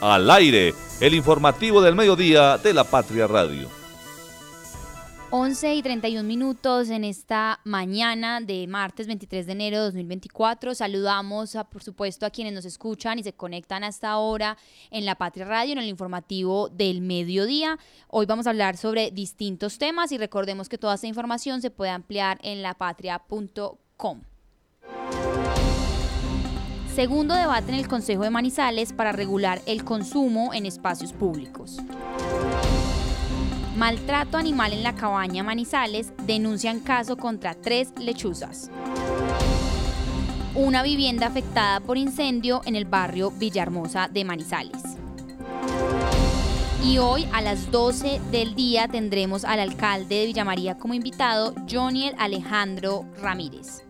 [0.00, 3.68] Al aire, el informativo del mediodía de la Patria Radio.
[5.28, 10.74] 11 y 31 minutos en esta mañana de martes 23 de enero de 2024.
[10.74, 14.56] Saludamos, por supuesto, a quienes nos escuchan y se conectan hasta ahora
[14.90, 17.78] en la Patria Radio, en el informativo del mediodía.
[18.08, 21.90] Hoy vamos a hablar sobre distintos temas y recordemos que toda esta información se puede
[21.90, 24.22] ampliar en lapatria.com.
[27.00, 31.78] Segundo debate en el Consejo de Manizales para regular el consumo en espacios públicos.
[33.74, 38.70] Maltrato animal en la cabaña Manizales denuncian caso contra tres lechuzas.
[40.54, 44.82] Una vivienda afectada por incendio en el barrio Villahermosa de Manizales.
[46.84, 52.14] Y hoy a las 12 del día tendremos al alcalde de Villamaría como invitado, Joniel
[52.18, 53.84] Alejandro Ramírez.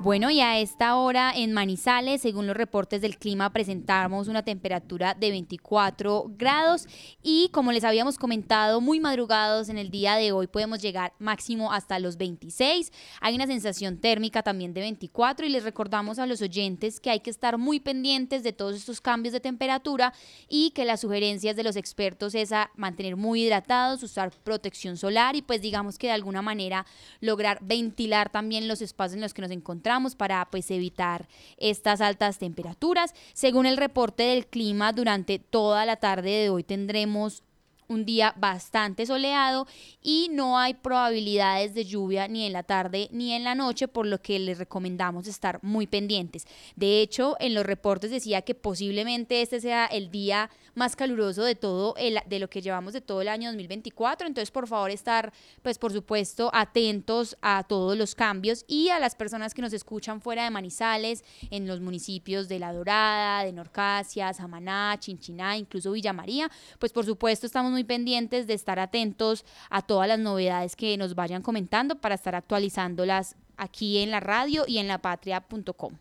[0.00, 5.14] Bueno, y a esta hora en Manizales, según los reportes del clima, presentamos una temperatura
[5.14, 6.86] de 24 grados
[7.20, 11.72] y como les habíamos comentado, muy madrugados en el día de hoy podemos llegar máximo
[11.72, 12.92] hasta los 26.
[13.20, 17.18] Hay una sensación térmica también de 24 y les recordamos a los oyentes que hay
[17.18, 20.14] que estar muy pendientes de todos estos cambios de temperatura
[20.48, 25.34] y que las sugerencias de los expertos es a mantener muy hidratados, usar protección solar
[25.34, 26.86] y pues digamos que de alguna manera
[27.20, 32.38] lograr ventilar también los espacios en los que nos encontramos para pues evitar estas altas
[32.38, 33.14] temperaturas.
[33.32, 37.42] Según el reporte del clima, durante toda la tarde de hoy tendremos
[37.88, 39.66] un día bastante soleado
[40.02, 44.06] y no hay probabilidades de lluvia ni en la tarde ni en la noche, por
[44.06, 46.46] lo que les recomendamos estar muy pendientes.
[46.76, 51.54] De hecho, en los reportes decía que posiblemente este sea el día más caluroso de
[51.54, 55.32] todo el, de lo que llevamos de todo el año 2024, entonces por favor estar
[55.62, 60.20] pues por supuesto atentos a todos los cambios y a las personas que nos escuchan
[60.20, 66.12] fuera de Manizales, en los municipios de La Dorada, de Norcasia, Samaná, Chinchiná, incluso Villa
[66.12, 70.96] María, pues por supuesto estamos muy pendientes de estar atentos a todas las novedades que
[70.96, 75.94] nos vayan comentando para estar actualizándolas aquí en la radio y en lapatria.com.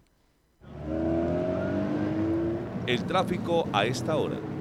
[2.86, 4.57] El tráfico a esta hora.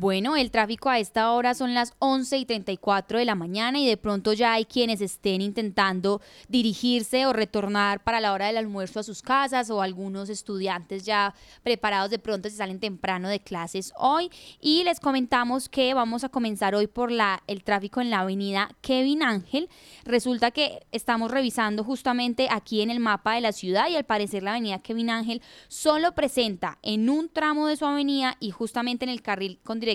[0.00, 3.86] Bueno, el tráfico a esta hora son las 11 y 34 de la mañana y
[3.88, 9.00] de pronto ya hay quienes estén intentando dirigirse o retornar para la hora del almuerzo
[9.00, 13.92] a sus casas o algunos estudiantes ya preparados de pronto se salen temprano de clases
[13.98, 18.20] hoy y les comentamos que vamos a comenzar hoy por la el tráfico en la
[18.20, 19.68] avenida Kevin Ángel.
[20.04, 24.44] Resulta que estamos revisando justamente aquí en el mapa de la ciudad y al parecer
[24.44, 29.10] la avenida Kevin Ángel solo presenta en un tramo de su avenida y justamente en
[29.10, 29.87] el carril con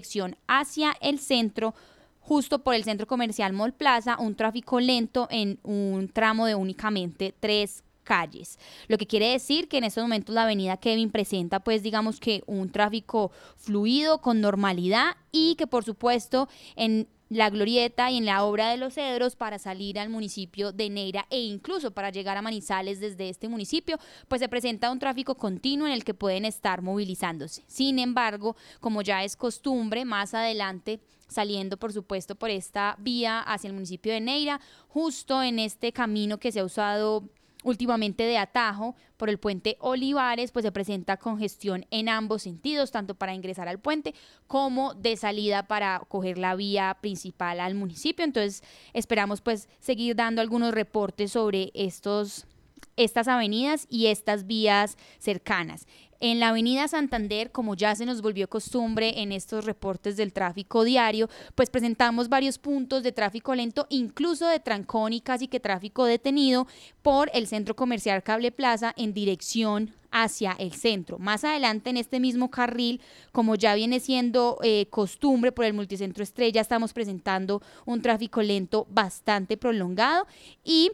[0.47, 1.73] hacia el centro,
[2.19, 7.33] justo por el centro comercial Mall Plaza, un tráfico lento en un tramo de únicamente
[7.39, 8.59] tres calles.
[8.87, 12.43] Lo que quiere decir que en estos momentos la avenida Kevin presenta pues digamos que
[12.45, 18.43] un tráfico fluido con normalidad y que por supuesto en la Glorieta y en la
[18.43, 22.41] obra de los Cedros para salir al municipio de Neira e incluso para llegar a
[22.41, 23.97] Manizales desde este municipio,
[24.27, 27.63] pues se presenta un tráfico continuo en el que pueden estar movilizándose.
[27.67, 33.67] Sin embargo, como ya es costumbre, más adelante saliendo por supuesto por esta vía hacia
[33.67, 37.23] el municipio de Neira, justo en este camino que se ha usado
[37.63, 43.15] últimamente de atajo por el puente Olivares, pues se presenta congestión en ambos sentidos, tanto
[43.15, 44.13] para ingresar al puente
[44.47, 48.25] como de salida para coger la vía principal al municipio.
[48.25, 48.63] Entonces
[48.93, 52.45] esperamos pues seguir dando algunos reportes sobre estos
[52.95, 55.87] estas avenidas y estas vías cercanas.
[56.25, 60.85] En la avenida Santander, como ya se nos volvió costumbre en estos reportes del tráfico
[60.85, 66.05] diario, pues presentamos varios puntos de tráfico lento, incluso de trancón y casi que tráfico
[66.05, 66.65] detenido
[67.01, 71.19] por el centro comercial Cable Plaza en dirección hacia el centro.
[71.19, 73.01] Más adelante en este mismo carril,
[73.33, 78.87] como ya viene siendo eh, costumbre por el multicentro Estrella, estamos presentando un tráfico lento
[78.89, 80.25] bastante prolongado
[80.63, 80.93] y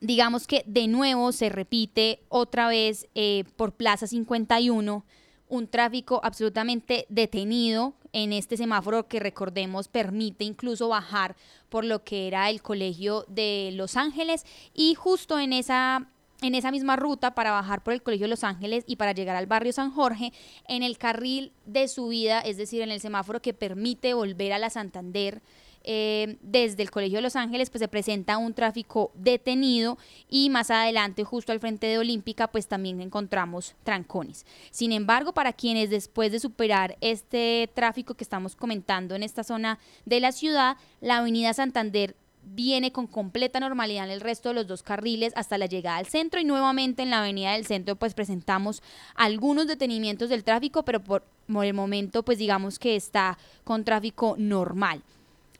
[0.00, 5.04] digamos que de nuevo se repite otra vez eh, por Plaza 51
[5.48, 11.36] un tráfico absolutamente detenido en este semáforo que recordemos permite incluso bajar
[11.68, 16.08] por lo que era el colegio de Los Ángeles y justo en esa
[16.40, 19.34] en esa misma ruta para bajar por el Colegio de Los Ángeles y para llegar
[19.34, 20.32] al barrio San Jorge,
[20.68, 24.70] en el carril de subida, es decir, en el semáforo que permite volver a la
[24.70, 25.42] Santander,
[25.90, 29.96] eh, desde el Colegio de Los Ángeles, pues se presenta un tráfico detenido
[30.28, 34.44] y más adelante, justo al frente de Olímpica, pues también encontramos trancones.
[34.70, 39.78] Sin embargo, para quienes después de superar este tráfico que estamos comentando en esta zona
[40.04, 44.66] de la ciudad, la avenida Santander viene con completa normalidad en el resto de los
[44.66, 48.12] dos carriles hasta la llegada al centro y nuevamente en la avenida del centro pues
[48.12, 48.82] presentamos
[49.14, 54.34] algunos detenimientos del tráfico, pero por, por el momento pues digamos que está con tráfico
[54.38, 55.02] normal.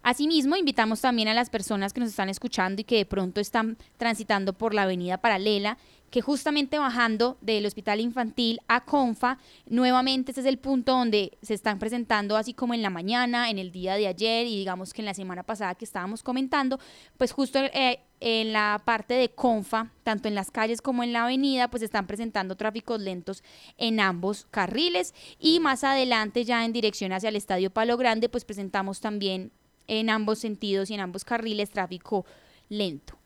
[0.03, 3.77] Asimismo, invitamos también a las personas que nos están escuchando y que de pronto están
[3.97, 5.77] transitando por la avenida paralela
[6.11, 11.55] que justamente bajando del hospital infantil a Confa, nuevamente ese es el punto donde se
[11.55, 15.03] están presentando, así como en la mañana, en el día de ayer y digamos que
[15.03, 16.79] en la semana pasada que estábamos comentando,
[17.17, 21.25] pues justo eh, en la parte de Confa, tanto en las calles como en la
[21.25, 23.45] avenida, pues están presentando tráficos lentos
[23.77, 28.45] en ambos carriles y más adelante ya en dirección hacia el Estadio Palo Grande, pues
[28.45, 29.53] presentamos también
[29.88, 32.25] en ambos sentidos y en ambos carriles tráfico
[32.69, 33.19] lento.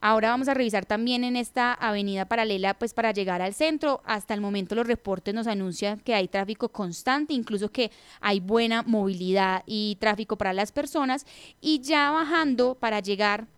[0.00, 4.00] Ahora vamos a revisar también en esta avenida paralela, pues para llegar al centro.
[4.04, 7.90] Hasta el momento los reportes nos anuncian que hay tráfico constante, incluso que
[8.20, 11.26] hay buena movilidad y tráfico para las personas.
[11.60, 13.48] Y ya bajando para llegar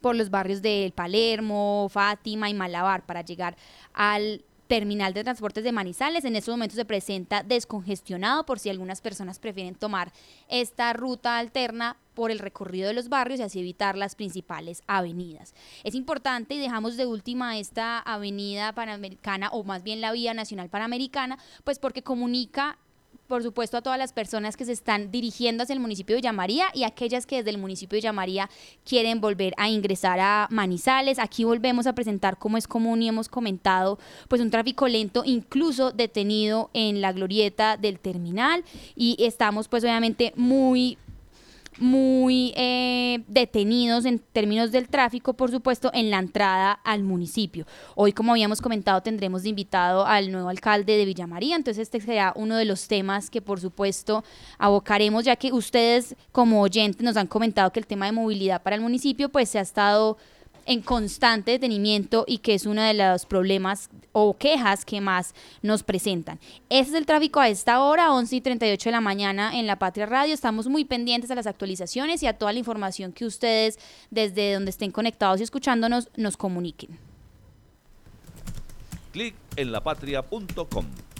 [0.00, 3.56] por los barrios de Palermo, Fátima y Malabar, para llegar
[3.92, 6.24] al terminal de transportes de Manizales.
[6.24, 10.14] En estos momentos se presenta descongestionado por si algunas personas prefieren tomar
[10.48, 15.54] esta ruta alterna por el recorrido de los barrios y así evitar las principales avenidas.
[15.84, 20.70] Es importante y dejamos de última esta avenida panamericana o más bien la vía nacional
[20.70, 22.78] panamericana, pues porque comunica
[23.32, 26.66] por supuesto, a todas las personas que se están dirigiendo hacia el municipio de Villamaría
[26.74, 28.50] y aquellas que desde el municipio de Villamaría
[28.84, 31.18] quieren volver a ingresar a Manizales.
[31.18, 33.98] Aquí volvemos a presentar como es común y hemos comentado,
[34.28, 40.34] pues un tráfico lento, incluso detenido en la glorieta del terminal y estamos pues obviamente
[40.36, 40.98] muy
[41.82, 47.66] muy eh, detenidos en términos del tráfico, por supuesto, en la entrada al municipio.
[47.96, 52.00] Hoy, como habíamos comentado, tendremos de invitado al nuevo alcalde de Villa María, entonces este
[52.00, 54.22] será uno de los temas que, por supuesto,
[54.58, 58.76] abocaremos, ya que ustedes como oyentes nos han comentado que el tema de movilidad para
[58.76, 60.16] el municipio, pues se ha estado
[60.66, 65.82] en constante detenimiento y que es uno de los problemas o quejas que más nos
[65.82, 66.38] presentan.
[66.68, 69.78] Ese es el tráfico a esta hora, 11 y 38 de la mañana en La
[69.78, 70.34] Patria Radio.
[70.34, 73.78] Estamos muy pendientes a las actualizaciones y a toda la información que ustedes
[74.10, 76.98] desde donde estén conectados y escuchándonos nos comuniquen.
[79.12, 81.11] Clic en lapatria.com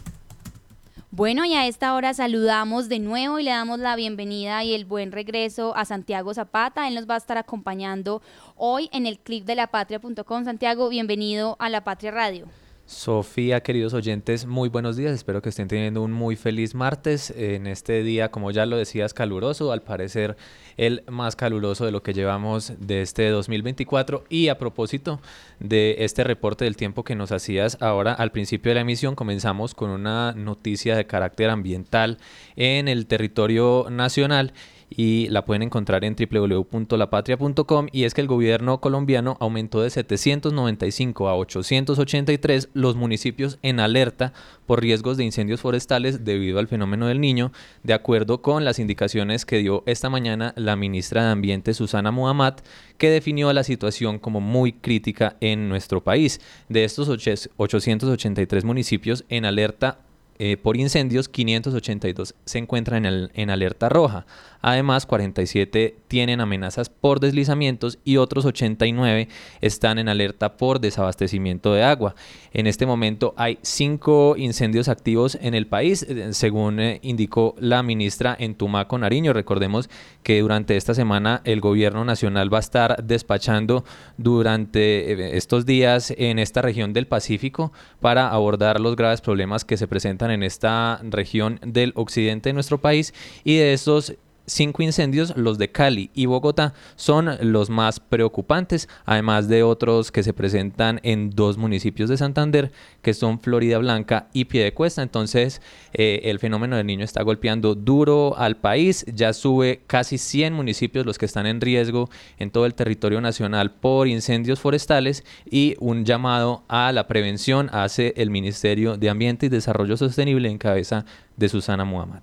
[1.14, 4.86] bueno, y a esta hora saludamos de nuevo y le damos la bienvenida y el
[4.86, 6.88] buen regreso a Santiago Zapata.
[6.88, 8.22] Él nos va a estar acompañando
[8.56, 10.44] hoy en el clip de lapatria.com.
[10.46, 12.48] Santiago, bienvenido a La Patria Radio.
[12.92, 15.12] Sofía, queridos oyentes, muy buenos días.
[15.12, 17.30] Espero que estén teniendo un muy feliz martes.
[17.30, 20.36] En este día, como ya lo decías, caluroso, al parecer
[20.76, 24.24] el más caluroso de lo que llevamos de este 2024.
[24.28, 25.20] Y a propósito
[25.58, 29.74] de este reporte del tiempo que nos hacías ahora al principio de la emisión, comenzamos
[29.74, 32.18] con una noticia de carácter ambiental
[32.56, 34.52] en el territorio nacional
[34.96, 41.28] y la pueden encontrar en www.lapatria.com y es que el gobierno colombiano aumentó de 795
[41.28, 44.32] a 883 los municipios en alerta
[44.66, 47.52] por riesgos de incendios forestales debido al fenómeno del niño,
[47.82, 52.54] de acuerdo con las indicaciones que dio esta mañana la ministra de Ambiente Susana Muhammad,
[52.98, 56.40] que definió la situación como muy crítica en nuestro país.
[56.68, 59.98] De estos 883 municipios en alerta
[60.38, 64.26] eh, por incendios, 582 se encuentran en, en, alerta roja.
[64.62, 69.28] Además, 47 tienen amenazas por deslizamientos y otros 89
[69.60, 72.14] están en alerta por desabastecimiento de agua.
[72.52, 77.82] En este momento hay cinco incendios activos en el país, eh, según eh, indicó la
[77.82, 79.32] ministra en Tumaco, Nariño.
[79.32, 79.90] Recordemos
[80.22, 83.84] que durante esta semana el gobierno nacional va a estar despachando
[84.16, 89.88] durante estos días en esta región del Pacífico para abordar los graves problemas que se
[89.88, 93.12] presentan en esta región del occidente de nuestro país
[93.44, 94.14] y de estos
[94.52, 100.22] cinco incendios, los de Cali y Bogotá, son los más preocupantes, además de otros que
[100.22, 105.02] se presentan en dos municipios de Santander, que son Florida Blanca y Piedecuesta.
[105.02, 105.60] Entonces,
[105.92, 111.06] eh, el fenómeno del niño está golpeando duro al país, ya sube casi 100 municipios
[111.06, 116.04] los que están en riesgo en todo el territorio nacional por incendios forestales y un
[116.04, 121.04] llamado a la prevención hace el Ministerio de Ambiente y Desarrollo Sostenible en cabeza
[121.36, 122.22] de Susana Muhammad.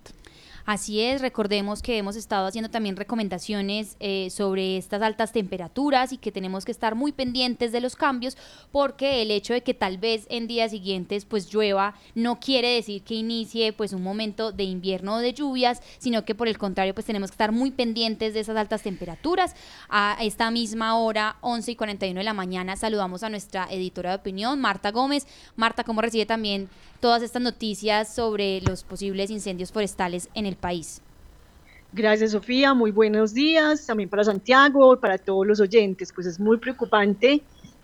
[0.69, 6.17] Así es, recordemos que hemos estado haciendo también recomendaciones eh, sobre estas altas temperaturas y
[6.19, 8.38] que tenemos que estar muy pendientes de los cambios
[8.71, 13.01] porque el hecho de que tal vez en días siguientes pues llueva no quiere decir
[13.01, 16.93] que inicie pues un momento de invierno o de lluvias, sino que por el contrario
[16.93, 19.55] pues tenemos que estar muy pendientes de esas altas temperaturas.
[19.89, 24.17] A esta misma hora, 11 y 41 de la mañana, saludamos a nuestra editora de
[24.17, 25.25] opinión, Marta Gómez.
[25.55, 26.69] Marta, ¿cómo recibe también
[27.00, 31.01] todas estas noticias sobre los posibles incendios forestales en el país.
[31.91, 32.74] Gracias, Sofía.
[32.74, 36.13] Muy buenos días también para Santiago y para todos los oyentes.
[36.13, 37.41] Pues es muy preocupante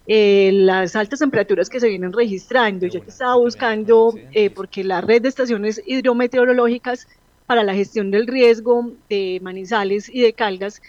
[0.07, 2.85] eh, las altas temperaturas que se vienen registrando.
[2.85, 7.07] Yo te estaba buscando, eh, porque la red de estaciones hidrometeorológicas
[7.47, 10.81] para la gestión del riesgo de manizales y de calgas,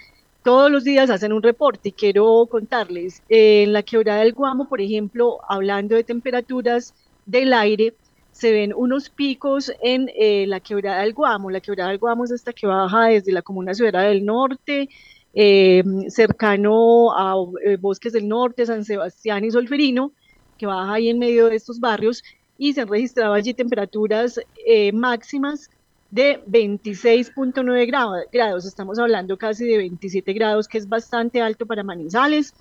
[0.43, 3.23] todos los días hacen un reporte y quiero contarles.
[3.29, 7.95] Eh, en la quebrada del Guamo, por ejemplo, hablando de temperaturas del aire,
[8.37, 10.11] se ven unos picos en
[10.51, 11.49] la quebrada del Guamo.
[11.49, 14.91] La quebrada del Guamo es esta que baja desde la comuna Ciudad del Norte,
[15.33, 20.13] eh, cercano a eh, Bosques del Norte, San Sebastián y Solferino,
[20.59, 22.23] que baja ahí en medio de estos barrios,
[22.59, 25.71] y se han registrado allí temperaturas eh, máximas
[26.11, 32.53] de 26.9 grados, estamos hablando casi de 27 grados, que es bastante alto para Manizales.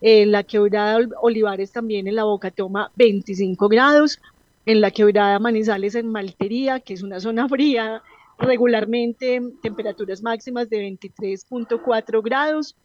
[0.00, 4.20] La quebrada Olivares también en la Boca toma 25 grados.
[4.66, 8.02] En la quebrada Manizales en Maltería, que es una zona fría,
[8.38, 12.76] regularmente temperaturas máximas de 23.4 grados.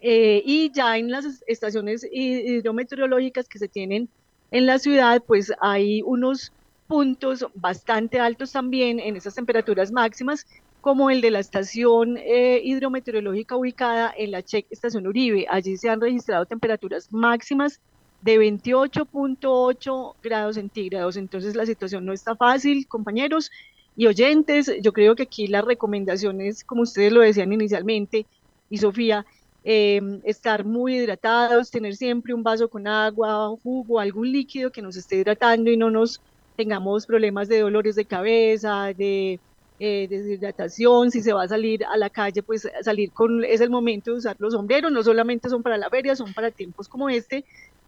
[0.00, 4.08] Eh, y ya en las estaciones hidrometeorológicas que se tienen
[4.50, 6.52] en la ciudad, pues hay unos
[6.88, 10.46] puntos bastante altos también en esas temperaturas máximas,
[10.80, 15.46] como el de la estación eh, hidrometeorológica ubicada en la Check Estación Uribe.
[15.48, 17.80] Allí se han registrado temperaturas máximas
[18.22, 21.16] de 28.8 grados centígrados.
[21.16, 23.50] Entonces la situación no está fácil, compañeros
[23.96, 24.70] y oyentes.
[24.80, 28.26] Yo creo que aquí las recomendaciones, como ustedes lo decían inicialmente,
[28.70, 29.26] y Sofía,
[29.64, 34.96] em, estar muy hidratados, tener siempre un vaso con agua, jugo, algún líquido que nos
[34.96, 36.20] esté hidratando y no nos
[36.56, 39.40] tengamos problemas de dolores de cabeza, de
[39.78, 43.70] eh, deshidratación, si se va a salir a la calle, pues salir con, es el
[43.70, 47.08] momento de usar los sombreros, no solamente son para la feria, son para tiempos como
[47.08, 47.44] este,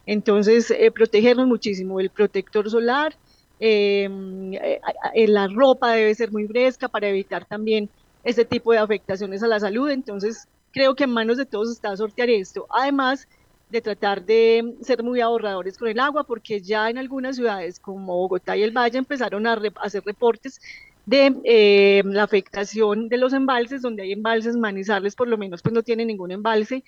[0.06, 3.16] entonces eh, protegernos muchísimo, el protector solar,
[3.60, 4.80] Em, eh,
[5.14, 7.88] eh, la ropa debe ser muy fresca para evitar también
[8.22, 9.90] ese tipo de afectaciones a la salud.
[9.90, 12.66] Entonces, creo que en manos de todos está sortear esto.
[12.70, 13.28] Además
[13.70, 18.16] de tratar de ser muy ahorradores con el agua, porque ya en algunas ciudades como
[18.16, 20.60] Bogotá y el Valle empezaron a, hacer reportes
[21.06, 25.82] de la afectación de los embalses, donde hay embalses, manizales por lo menos pues no
[25.82, 26.84] tienen ningún embalse,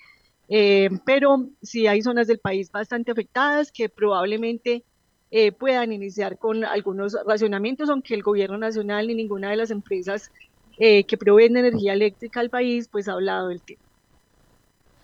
[0.47, 4.83] em, pero sí hay zonas del país bastante afectadas que probablemente
[5.31, 10.31] eh, puedan iniciar con algunos racionamientos, aunque el gobierno nacional ni ninguna de las empresas
[10.79, 13.86] eh, que proveen energía eléctrica al país, pues ha hablado del tema.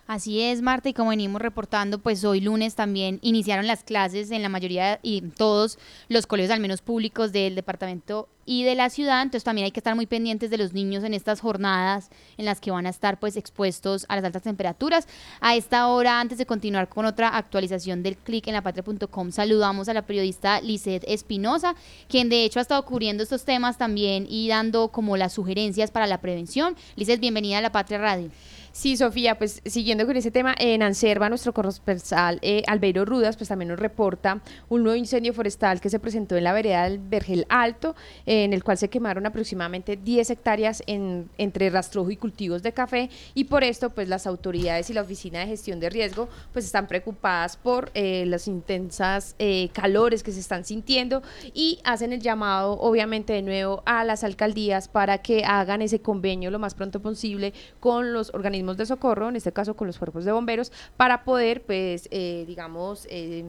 [0.05, 4.41] Así es, Marta, y como venimos reportando, pues hoy lunes también iniciaron las clases en
[4.41, 5.79] la mayoría y todos
[6.09, 9.79] los colegios, al menos públicos, del departamento y de la ciudad, entonces también hay que
[9.79, 13.17] estar muy pendientes de los niños en estas jornadas en las que van a estar
[13.17, 15.07] pues expuestos a las altas temperaturas.
[15.39, 19.87] A esta hora, antes de continuar con otra actualización del clic en la patria.com, saludamos
[19.87, 21.75] a la periodista Lizeth Espinosa,
[22.09, 26.07] quien de hecho ha estado cubriendo estos temas también y dando como las sugerencias para
[26.07, 26.75] la prevención.
[26.97, 28.29] Lizeth, bienvenida a la Patria Radio.
[28.75, 32.63] Sí, Sofía, pues siguiendo con ese tema, en Anserva, nuestro corresponsal eh,
[33.05, 36.85] Rudas, pues también nos reporta un nuevo incendio forestal que se presentó en la vereda
[36.85, 42.17] del Vergel Alto, en el cual se quemaron aproximadamente 10 hectáreas en, entre rastrojo y
[42.17, 45.91] cultivos de café, y por esto, pues las autoridades y la Oficina de Gestión de
[45.91, 51.21] Riesgo, pues están preocupadas por eh, las intensas eh, calores que se están sintiendo
[51.53, 56.49] y hacen el llamado, obviamente, de nuevo a las alcaldías para que hagan ese convenio
[56.49, 60.25] lo más pronto posible con los organismos de socorro, en este caso con los cuerpos
[60.25, 63.43] de bomberos, para poder, pues, eh, digamos, eh,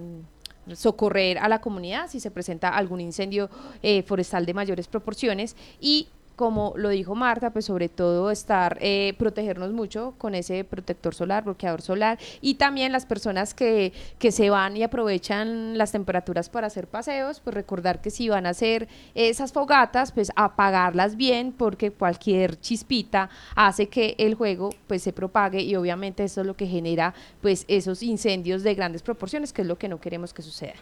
[0.73, 3.51] socorrer a la comunidad si se presenta algún incendio
[3.83, 5.57] eh, forestal de mayores proporciones.
[5.81, 11.15] Y como lo dijo Marta, pues sobre todo estar, eh, protegernos mucho con ese protector
[11.15, 16.49] solar, bloqueador solar, y también las personas que, que se van y aprovechan las temperaturas
[16.49, 21.53] para hacer paseos, pues recordar que si van a hacer esas fogatas, pues apagarlas bien,
[21.53, 26.57] porque cualquier chispita hace que el juego pues se propague y obviamente eso es lo
[26.57, 30.43] que genera pues esos incendios de grandes proporciones, que es lo que no queremos que
[30.43, 30.75] suceda.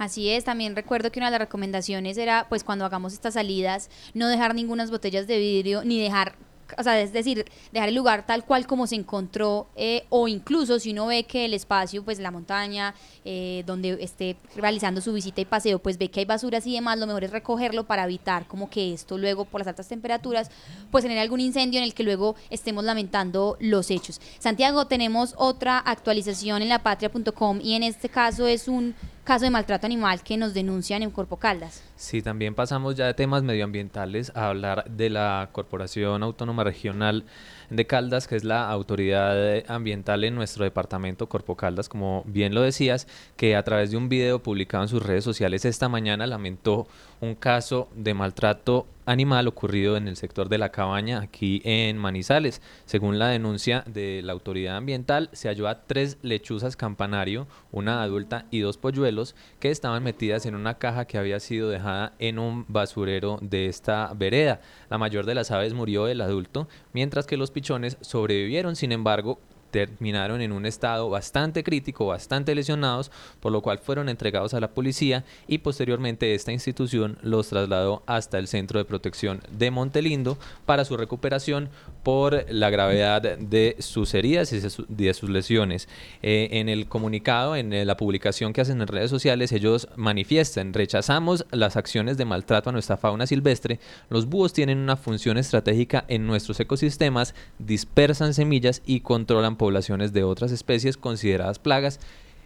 [0.00, 3.90] Así es, también recuerdo que una de las recomendaciones era, pues cuando hagamos estas salidas,
[4.14, 6.36] no dejar ninguna botellas de vidrio ni dejar
[6.78, 10.78] o sea, es decir, dejar el lugar tal cual como se encontró, eh, o incluso
[10.78, 15.40] si uno ve que el espacio, pues la montaña, eh, donde esté realizando su visita
[15.40, 18.46] y paseo, pues ve que hay basuras y demás, lo mejor es recogerlo para evitar
[18.46, 20.48] como que esto luego por las altas temperaturas,
[20.92, 24.20] pues tener algún incendio en el que luego estemos lamentando los hechos.
[24.38, 28.94] Santiago, tenemos otra actualización en la patria.com y en este caso es un
[29.30, 31.84] caso de maltrato animal que nos denuncian en Corpo Caldas.
[31.94, 37.24] Sí, también pasamos ya de temas medioambientales a hablar de la Corporación Autónoma Regional
[37.70, 42.62] de Caldas, que es la autoridad ambiental en nuestro departamento, Corpo Caldas, como bien lo
[42.62, 46.86] decías, que a través de un video publicado en sus redes sociales esta mañana lamentó
[47.20, 52.62] un caso de maltrato animal ocurrido en el sector de la cabaña aquí en Manizales.
[52.84, 58.46] Según la denuncia de la autoridad ambiental, se halló a tres lechuzas campanario, una adulta
[58.50, 62.64] y dos polluelos que estaban metidas en una caja que había sido dejada en un
[62.68, 64.60] basurero de esta vereda.
[64.88, 69.38] La mayor de las aves murió el adulto, mientras que los pichones sobrevivieron, sin embargo,
[69.70, 73.10] terminaron en un estado bastante crítico, bastante lesionados,
[73.40, 78.38] por lo cual fueron entregados a la policía y posteriormente esta institución los trasladó hasta
[78.38, 81.68] el Centro de Protección de Montelindo para su recuperación
[82.02, 85.88] por la gravedad de sus heridas y de sus lesiones.
[86.22, 90.72] Eh, en el comunicado, en eh, la publicación que hacen en redes sociales, ellos manifiestan,
[90.72, 96.04] rechazamos las acciones de maltrato a nuestra fauna silvestre, los búhos tienen una función estratégica
[96.08, 102.00] en nuestros ecosistemas, dispersan semillas y controlan poblaciones de otras especies consideradas plagas.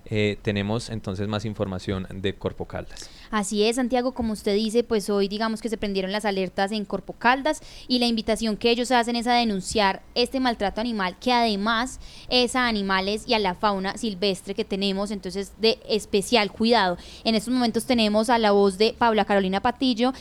[0.06, 3.08] Eh, tenemos entonces más información de Corpo Caldas.
[3.30, 6.84] Así es, Santiago, como usted dice, pues hoy digamos que se prendieron las alertas en
[6.84, 11.32] Corpo Caldas y la invitación que ellos hacen es a denunciar este maltrato animal que
[11.32, 16.98] además es a animales y a la fauna silvestre que tenemos, entonces de especial cuidado.
[17.22, 20.12] En estos momentos tenemos a la voz de Paula Carolina Patillo,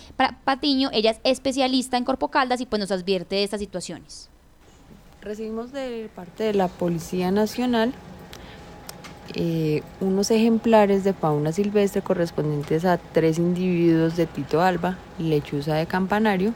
[0.46, 4.30] Patiño, ella es especialista en Corpo Caldas y pues nos advierte de estas situaciones.
[5.24, 7.94] Recibimos de parte de la Policía Nacional
[9.36, 15.86] eh, unos ejemplares de fauna silvestre correspondientes a tres individuos de Tito Alba, lechuza de
[15.86, 16.54] campanario.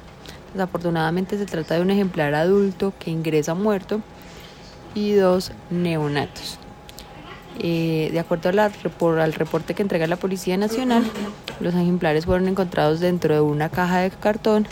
[0.51, 4.01] Desafortunadamente se trata de un ejemplar adulto que ingresa muerto
[4.93, 6.59] y dos neonatos.
[7.59, 11.05] Eh, de acuerdo al reporte que entrega la Policía Nacional,
[11.61, 14.67] los ejemplares fueron encontrados dentro de una caja de cartón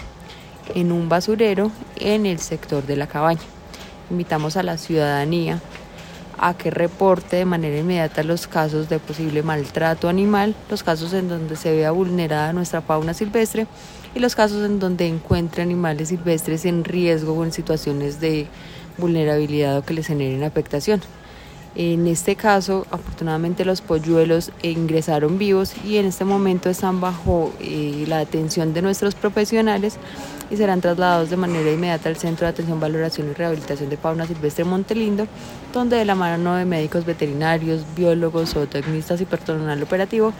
[0.74, 3.54] en un basurero en el sector de la cabaña.
[4.09, 5.62] Invitamos a la ciudadanía
[6.38, 11.29] a que reporte de manera inmediata los casos de posible maltrato animal, los casos en
[11.29, 13.67] donde se vea vulnerada nuestra fauna silvestre
[14.13, 18.47] y los casos en donde encuentre animales silvestres en riesgo o en situaciones de
[18.97, 21.01] vulnerabilidad o que les generen afectación.
[21.75, 28.05] En este caso, afortunadamente los polluelos ingresaron vivos y en este momento están bajo eh,
[28.07, 29.98] la atención de nuestros profesionales
[30.50, 34.25] y serán trasladados de manera inmediata al Centro de Atención, Valoración y Rehabilitación de Fauna
[34.25, 35.27] Silvestre Montelindo,
[35.74, 40.31] donde de la mano de médicos veterinarios, biólogos, zootecnistas y personal operativo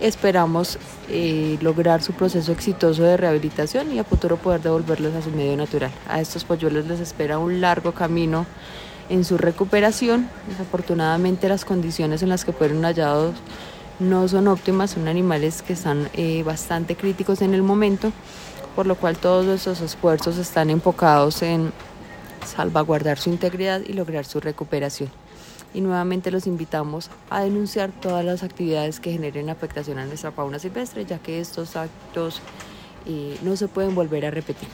[0.00, 0.78] esperamos
[1.08, 5.56] eh, lograr su proceso exitoso de rehabilitación y a futuro poder devolverlos a su medio
[5.56, 5.90] natural.
[6.08, 8.46] A estos polluelos les espera un largo camino
[9.08, 10.28] en su recuperación.
[10.48, 13.34] Desafortunadamente las condiciones en las que fueron hallados
[13.98, 18.12] no son óptimas, son animales que están eh, bastante críticos en el momento,
[18.74, 21.72] por lo cual todos esos esfuerzos están enfocados en
[22.44, 25.10] salvaguardar su integridad y lograr su recuperación.
[25.72, 30.58] Y nuevamente los invitamos a denunciar todas las actividades que generen afectación a nuestra fauna
[30.58, 32.40] silvestre, ya que estos actos
[33.06, 34.68] eh, no se pueden volver a repetir.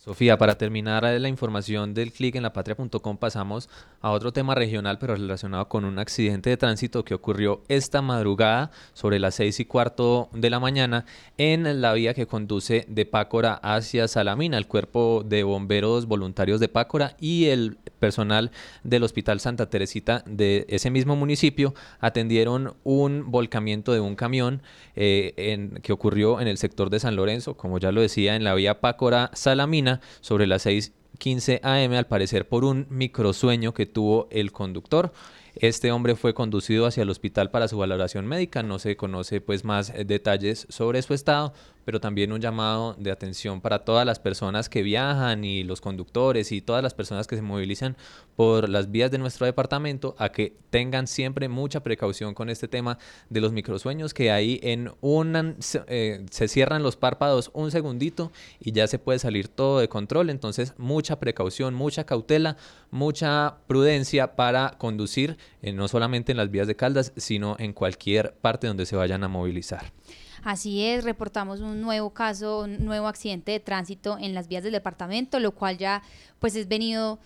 [0.09, 3.69] Sofía, para terminar la información del clic en lapatria.com pasamos
[4.01, 8.71] a otro tema regional pero relacionado con un accidente de tránsito que ocurrió esta madrugada
[8.93, 11.05] sobre las seis y cuarto de la mañana
[11.37, 14.57] en la vía que conduce de Pácora hacia Salamina.
[14.57, 18.49] El cuerpo de bomberos voluntarios de Pácora y el personal
[18.83, 24.63] del Hospital Santa Teresita de ese mismo municipio atendieron un volcamiento de un camión
[24.95, 28.43] eh, en, que ocurrió en el sector de San Lorenzo, como ya lo decía, en
[28.43, 29.29] la vía Pácora
[30.21, 35.11] Sobre las 6:15 am, al parecer por un microsueño que tuvo el conductor.
[35.55, 38.63] Este hombre fue conducido hacia el hospital para su valoración médica.
[38.63, 41.53] No se conoce pues más detalles sobre su estado,
[41.85, 46.51] pero también un llamado de atención para todas las personas que viajan y los conductores
[46.51, 47.97] y todas las personas que se movilizan
[48.35, 52.97] por las vías de nuestro departamento a que tengan siempre mucha precaución con este tema
[53.29, 55.55] de los microsueños que ahí en un
[55.87, 60.29] eh, se cierran los párpados un segundito y ya se puede salir todo de control.
[60.29, 62.57] Entonces mucha precaución, mucha cautela,
[62.91, 68.33] mucha prudencia para conducir eh, no solamente en las vías de Caldas, sino en cualquier
[68.33, 69.91] parte donde se vayan a movilizar.
[70.43, 74.73] Así es, reportamos un nuevo caso, un nuevo accidente de tránsito en las vías del
[74.73, 76.01] departamento, lo cual ya
[76.39, 77.19] pues es venido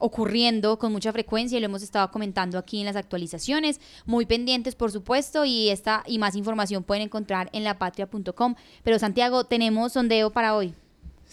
[0.00, 3.80] ocurriendo con mucha frecuencia y lo hemos estado comentando aquí en las actualizaciones.
[4.06, 8.54] Muy pendientes, por supuesto, y esta y más información pueden encontrar en lapatria.com.
[8.82, 10.74] Pero Santiago, tenemos sondeo para hoy.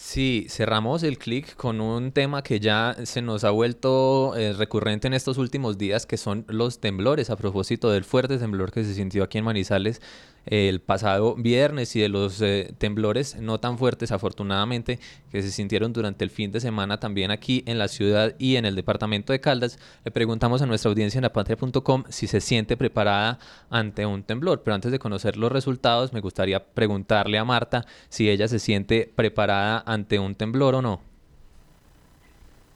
[0.00, 5.08] Sí, cerramos el clic con un tema que ya se nos ha vuelto eh, recurrente
[5.08, 8.94] en estos últimos días, que son los temblores, a propósito del fuerte temblor que se
[8.94, 10.00] sintió aquí en Manizales
[10.46, 14.98] el pasado viernes y de los eh, temblores no tan fuertes afortunadamente
[15.30, 18.64] que se sintieron durante el fin de semana también aquí en la ciudad y en
[18.64, 19.78] el departamento de Caldas.
[20.04, 23.38] Le preguntamos a nuestra audiencia en lapatria.com si se siente preparada
[23.70, 28.30] ante un temblor, pero antes de conocer los resultados me gustaría preguntarle a Marta si
[28.30, 31.07] ella se siente preparada ante un temblor o no.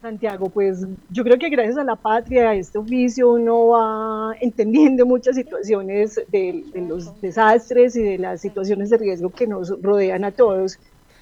[0.03, 5.07] Santiago, pues yo creo que gracias a la patria, a este oficio, uno va entendiendo
[5.07, 10.33] muchas situaciones de, los desastres y de las situaciones de riesgo que nos rodean a
[10.33, 10.77] todos.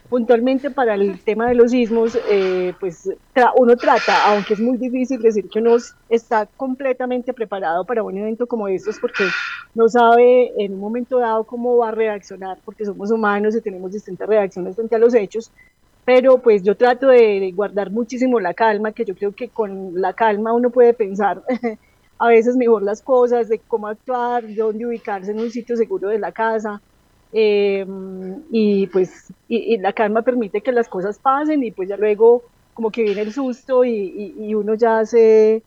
[0.09, 3.09] Puntualmente para el tema de los sismos, eh, pues
[3.57, 5.77] uno trata, aunque es muy difícil decir que uno
[6.09, 9.25] está completamente preparado para un evento como estos, porque
[9.75, 13.93] no sabe en un momento dado cómo va a reaccionar, porque somos humanos y tenemos
[13.93, 15.53] distintas reacciones frente a los hechos,
[16.05, 20.13] pero pues yo trato de guardar muchísimo la calma, que yo creo que con la
[20.13, 21.43] calma uno puede pensar
[22.19, 26.09] a veces mejor las cosas, de cómo actuar, de dónde ubicarse en un sitio seguro
[26.09, 26.81] de la casa.
[27.33, 32.43] Em, y pues y, la calma permite que las cosas pasen y pues ya luego
[32.75, 35.63] como que viene el susto y, y uno ya se,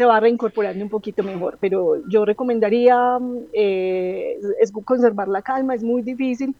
[0.00, 1.58] se va reincorporando un poquito mejor.
[1.60, 3.18] Pero yo recomendaría
[3.52, 6.56] eh, es conservar la calma, es muy difícil,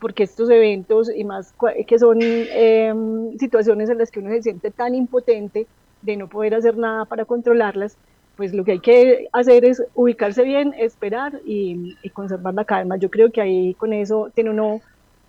[0.00, 1.54] porque estos eventos y más
[1.86, 5.66] que son em, situaciones en las que uno se siente tan impotente
[6.02, 7.96] de no poder hacer nada para controlarlas,
[8.36, 12.96] pues lo que hay que hacer es ubicarse bien, esperar y, conservar la calma.
[12.96, 14.80] Yo creo que ahí con eso tiene uno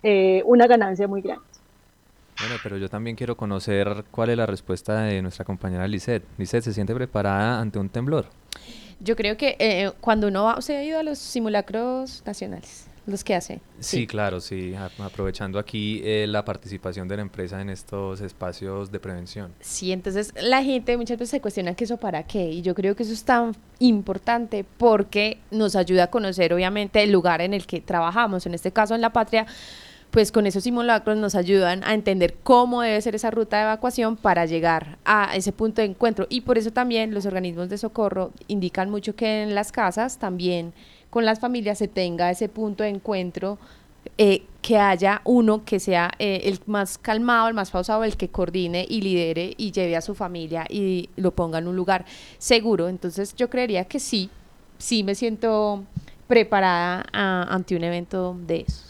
[0.02, 1.44] eh, una ganancia muy grande.
[2.38, 6.24] Bueno, pero yo también quiero conocer cuál es la respuesta de nuestra compañera Lisette.
[6.36, 8.26] Lisette, ¿se siente preparada ante un temblor?
[9.00, 13.24] Yo creo que eh, cuando uno va, se ha ido a los simulacros nacionales los
[13.24, 13.60] que hace.
[13.80, 19.00] Sí, claro, sí, aprovechando aquí eh, la participación de la empresa en estos espacios de
[19.00, 19.52] prevención.
[19.60, 22.96] Sí, entonces la gente muchas veces se cuestiona que eso para qué, y yo creo
[22.96, 27.66] que eso es tan importante porque nos ayuda a conocer obviamente el lugar en el
[27.66, 29.46] que trabajamos, en este caso en la patria,
[30.10, 34.16] pues con esos simulacros nos ayudan a entender cómo debe ser esa ruta de evacuación
[34.16, 36.26] para llegar a ese punto de encuentro.
[36.30, 40.72] Y por eso también los organismos de socorro indican mucho que en las casas también
[41.16, 43.56] con las familias se tenga ese punto de encuentro,
[44.18, 48.28] eh, que haya uno que sea eh, el más calmado, el más pausado, el que
[48.28, 52.04] coordine y lidere y lleve a su familia y lo ponga en un lugar
[52.36, 52.90] seguro.
[52.90, 54.28] Entonces yo creería que sí,
[54.76, 55.84] sí me siento
[56.26, 58.86] preparada ante un evento de eso.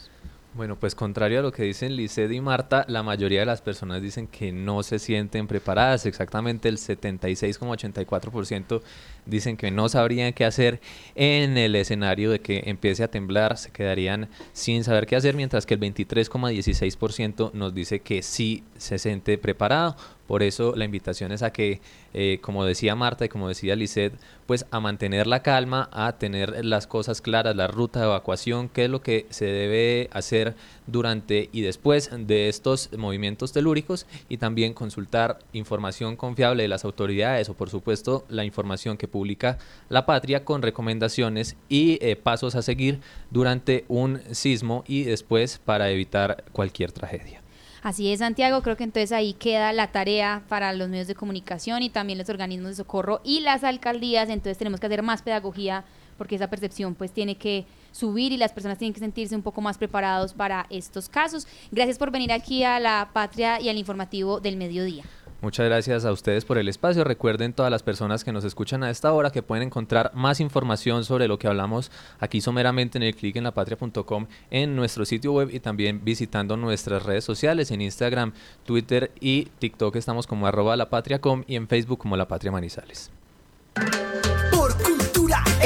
[0.57, 4.01] Bueno, pues contrario a lo que dicen Lisset y Marta, la mayoría de las personas
[4.01, 6.07] dicen que no se sienten preparadas.
[6.07, 8.81] Exactamente el 76,84%
[9.27, 10.81] dicen que no sabrían qué hacer
[11.15, 15.67] en el escenario de que empiece a temblar, se quedarían sin saber qué hacer, mientras
[15.67, 19.97] que el 23,16% nos dice que sí se siente preparado.
[20.27, 21.81] Por eso la invitación es a que,
[22.13, 24.13] eh, como decía Marta y como decía Lisset,
[24.47, 28.87] pues a mantener la calma, a tener las cosas claras, la ruta de evacuación, qué
[28.87, 34.75] es lo que se debe hacer durante y después de estos movimientos telúricos y también
[34.75, 40.45] consultar información confiable de las autoridades o por supuesto la información que publica la patria
[40.45, 46.93] con recomendaciones y eh, pasos a seguir durante un sismo y después para evitar cualquier
[46.93, 47.43] tragedia.
[47.83, 48.63] Así es, Santiago.
[48.63, 52.29] Creo que entonces ahí queda la tarea para los medios de comunicación y también los
[52.29, 54.29] organismos de socorro y las alcaldías.
[54.29, 55.85] Entonces tenemos que hacer más pedagogía
[56.17, 59.61] porque esa percepción pues tiene que subir y las personas tienen que sentirse un poco
[59.61, 61.47] más preparados para estos casos.
[61.71, 65.05] Gracias por venir aquí a la Patria y al informativo del mediodía.
[65.43, 67.05] Muchas gracias a ustedes por el espacio.
[67.05, 71.05] Recuerden todas las personas que nos escuchan a esta hora que pueden encontrar más información
[71.05, 75.51] sobre lo que hablamos aquí someramente en el clic en lapatria.com en nuestro sitio web
[75.53, 78.33] y también visitando nuestras redes sociales en Instagram,
[78.65, 83.11] Twitter y TikTok estamos como arroba lapatriacom y en Facebook como La Patria Manizales.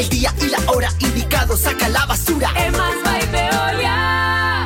[0.00, 2.48] El día y la hora indicado saca la basura.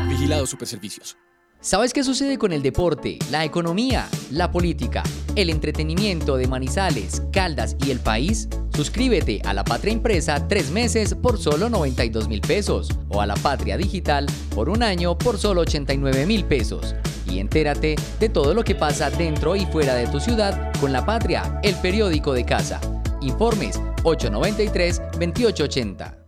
[0.08, 1.16] Vigilado Superservicios.
[1.60, 5.02] ¿Sabes qué sucede con el deporte, la economía, la política,
[5.34, 8.48] el entretenimiento de Manizales, Caldas y el país?
[8.76, 13.34] Suscríbete a La Patria Impresa tres meses por solo 92 mil pesos o a La
[13.34, 16.94] Patria Digital por un año por solo 89 mil pesos.
[17.26, 21.04] Y entérate de todo lo que pasa dentro y fuera de tu ciudad con La
[21.04, 22.80] Patria, el periódico de casa.
[23.24, 26.24] Informes 893-2880.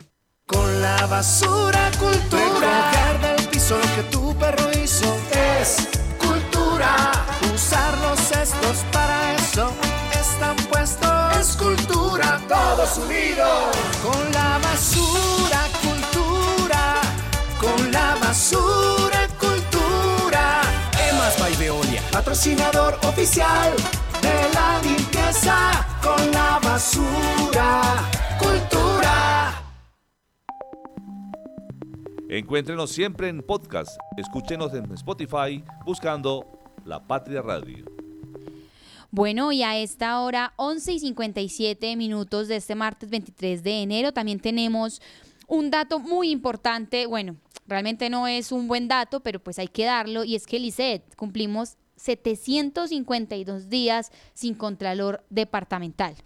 [0.47, 7.13] Con la basura cultura Eso lo que tu perro hizo es cultura.
[7.53, 9.73] Usar los cestos para eso
[10.13, 11.37] están puestos.
[11.41, 13.77] Es cultura, todos unidos.
[22.37, 23.75] Patrocinador oficial
[24.21, 25.87] de la limpieza.
[26.03, 29.63] Con la basura, cultura.
[32.29, 33.99] Encuéntrenos siempre en podcast.
[34.19, 36.45] Escúchenos en Spotify buscando
[36.85, 37.87] La Patria Radio.
[39.11, 44.13] Bueno, y a esta hora, 11 y 57 minutos de este martes 23 de enero,
[44.13, 45.01] también tenemos
[45.47, 47.07] un dato muy importante.
[47.07, 50.23] Bueno, realmente no es un buen dato, pero pues hay que darlo.
[50.23, 56.17] Y es que Lisset cumplimos 752 días sin Contralor Departamental.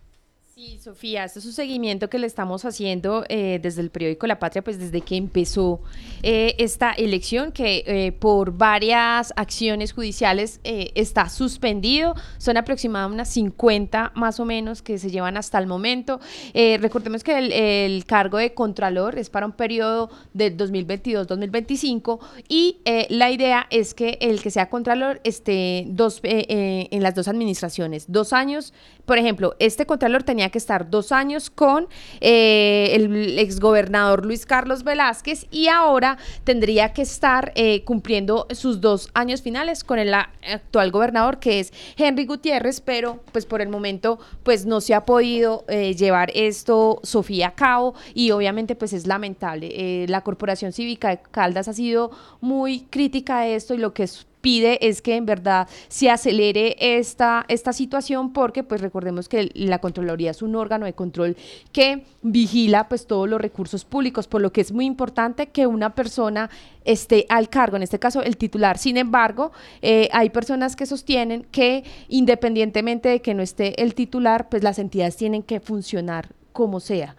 [0.60, 4.38] Sí, Sofía, este es un seguimiento que le estamos haciendo eh, desde el periódico La
[4.38, 5.80] Patria, pues desde que empezó
[6.22, 12.14] eh, esta elección, que eh, por varias acciones judiciales está suspendido.
[12.36, 16.20] Son aproximadamente unas 50 más o menos que se llevan hasta el momento.
[16.52, 17.38] recordemos que
[17.86, 22.18] el, cargo de Contralor es para un periodo de 2022-2025
[22.50, 28.04] y la idea es que el que sea Contralor esté dos, en las dos administraciones,
[28.08, 28.74] dos años.
[29.06, 31.88] Por ejemplo, este Contralor tenía que estar dos años con
[32.20, 39.10] eh, el exgobernador Luis Carlos Velázquez y ahora tendría que estar eh, cumpliendo sus dos
[39.14, 44.18] años finales con el actual gobernador que es Henry Gutiérrez, pero pues por el momento
[44.42, 49.06] pues no se ha podido eh, llevar esto Sofía a cabo y obviamente pues es
[49.06, 50.06] lamentable.
[50.08, 52.10] la Corporación Cívica de Caldas ha sido
[52.40, 56.76] muy crítica de esto y lo que es pide es que en verdad se acelere
[56.78, 61.36] esta, esta situación porque pues recordemos que la Contraloría es un órgano de control
[61.72, 65.94] que vigila pues todos los recursos públicos, por lo que es muy importante que una
[65.94, 66.50] persona
[66.84, 68.78] esté al cargo, en este caso el titular.
[68.78, 74.48] Sin embargo, eh, hay personas que sostienen que independientemente de que no esté el titular,
[74.48, 77.16] pues las entidades tienen que funcionar como sea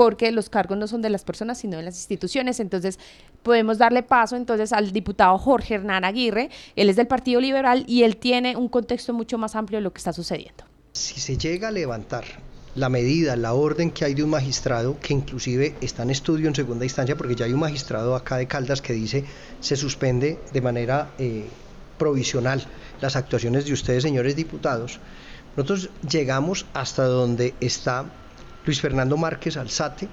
[0.00, 2.58] porque los cargos no son de las personas, sino de las instituciones.
[2.58, 2.98] Entonces,
[3.42, 8.02] podemos darle paso entonces al diputado Jorge Hernán Aguirre, él es del Partido Liberal y
[8.04, 10.64] él tiene un contexto mucho más amplio de lo que está sucediendo.
[10.94, 12.24] Si se llega a levantar
[12.76, 16.54] la medida, la orden que hay de un magistrado, que inclusive está en estudio en
[16.54, 19.26] segunda instancia, porque ya hay un magistrado acá de Caldas que dice
[19.60, 21.44] se suspende de manera eh,
[21.98, 22.66] provisional
[23.02, 24.98] las actuaciones de ustedes, señores diputados,
[25.58, 28.06] nosotros llegamos hasta donde está
[28.64, 30.08] Luis Fernando Márquez Alzate,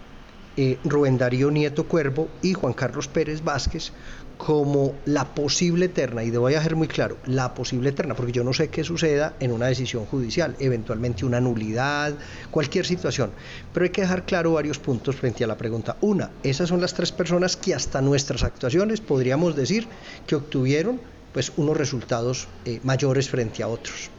[0.56, 3.92] eh, Rubén Darío Nieto Cuervo y Juan Carlos Pérez Vázquez
[4.38, 8.54] como la posible eterna, y debo dejar muy claro, la posible eterna, porque yo no
[8.54, 12.14] sé qué suceda en una decisión judicial, eventualmente una nulidad,
[12.52, 13.32] cualquier situación,
[13.74, 15.98] pero hay que dejar claro varios puntos frente a la pregunta.
[16.02, 19.88] Una, esas son las tres personas que hasta nuestras actuaciones podríamos decir
[20.28, 21.02] que obtuvieron
[21.34, 24.10] pues unos resultados eh, mayores frente a otros.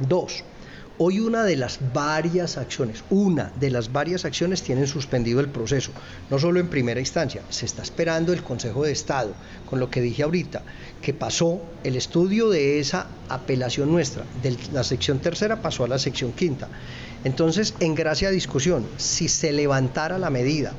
[0.00, 0.44] Dos,
[0.98, 5.92] Hoy una de las varias acciones, una de las varias acciones tienen suspendido el proceso,
[6.30, 9.34] no solo en primera instancia, se está esperando el Consejo de Estado,
[9.68, 10.62] con lo que dije ahorita,
[11.02, 15.98] que pasó el estudio de esa apelación nuestra, de la sección tercera pasó a la
[15.98, 16.68] sección quinta.
[17.24, 20.72] Entonces, en gracia a discusión, si se levantara la medida,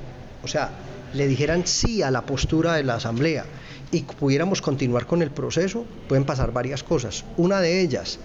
[0.44, 0.72] o sea,
[1.14, 3.46] le dijeran sí a la postura de la Asamblea
[3.92, 7.24] y pudiéramos continuar con el proceso, pueden pasar varias cosas.
[7.38, 8.18] Una de ellas,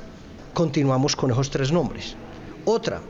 [0.52, 2.14] continuamos con esos tres nombres.
[2.64, 3.00] Otra,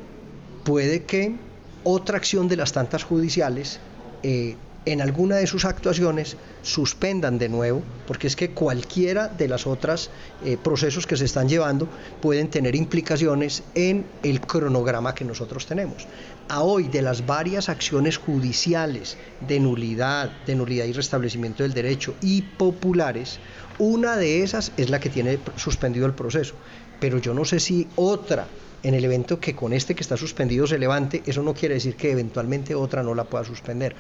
[0.65, 1.37] puede que
[1.85, 3.81] otra acción de las tantas judiciales
[4.23, 9.67] eh, en alguna de sus actuaciones suspendan de nuevo, porque es que cualquiera de las
[9.67, 10.11] otras
[10.45, 11.89] eh, procesos que se están llevando
[12.21, 16.07] pueden tener implicaciones en el cronograma que nosotros tenemos.
[16.49, 22.15] A hoy, de las varias acciones judiciales de nulidad, de nulidad y restablecimiento del derecho
[22.21, 23.39] y populares,
[23.79, 26.55] una de esas es la que tiene suspendido el proceso
[27.03, 28.47] pero yo no sé si otra
[28.85, 31.97] en el evento que con este que está suspendido se levante, eso no quiere decir
[31.97, 33.97] que eventualmente otra no la pueda suspender.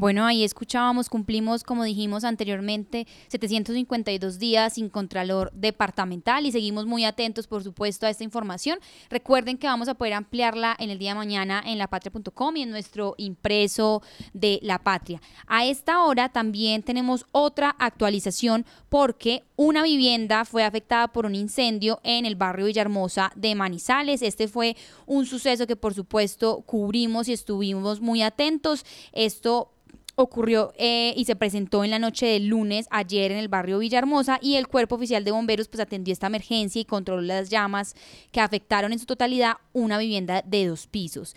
[0.00, 7.04] Bueno, ahí escuchábamos, cumplimos, como dijimos anteriormente, 752 días sin Contralor Departamental y seguimos muy
[7.04, 8.78] atentos, por supuesto, a esta información.
[9.10, 12.70] Recuerden que vamos a poder ampliarla en el día de mañana en lapatria.com y en
[12.70, 14.00] nuestro impreso
[14.32, 15.20] de La Patria.
[15.48, 21.98] A esta hora también tenemos otra actualización porque una vivienda fue afectada por un incendio
[22.04, 24.22] en el barrio Villahermosa de Manizales.
[24.22, 28.86] Este fue un suceso que, por supuesto, cubrimos y estuvimos muy atentos.
[29.10, 29.72] Esto
[30.18, 34.40] ocurrió eh, y se presentó en la noche del lunes ayer en el barrio Villahermosa
[34.42, 37.94] y el cuerpo oficial de bomberos pues atendió esta emergencia y controló las llamas
[38.32, 41.36] que afectaron en su totalidad una vivienda de dos pisos.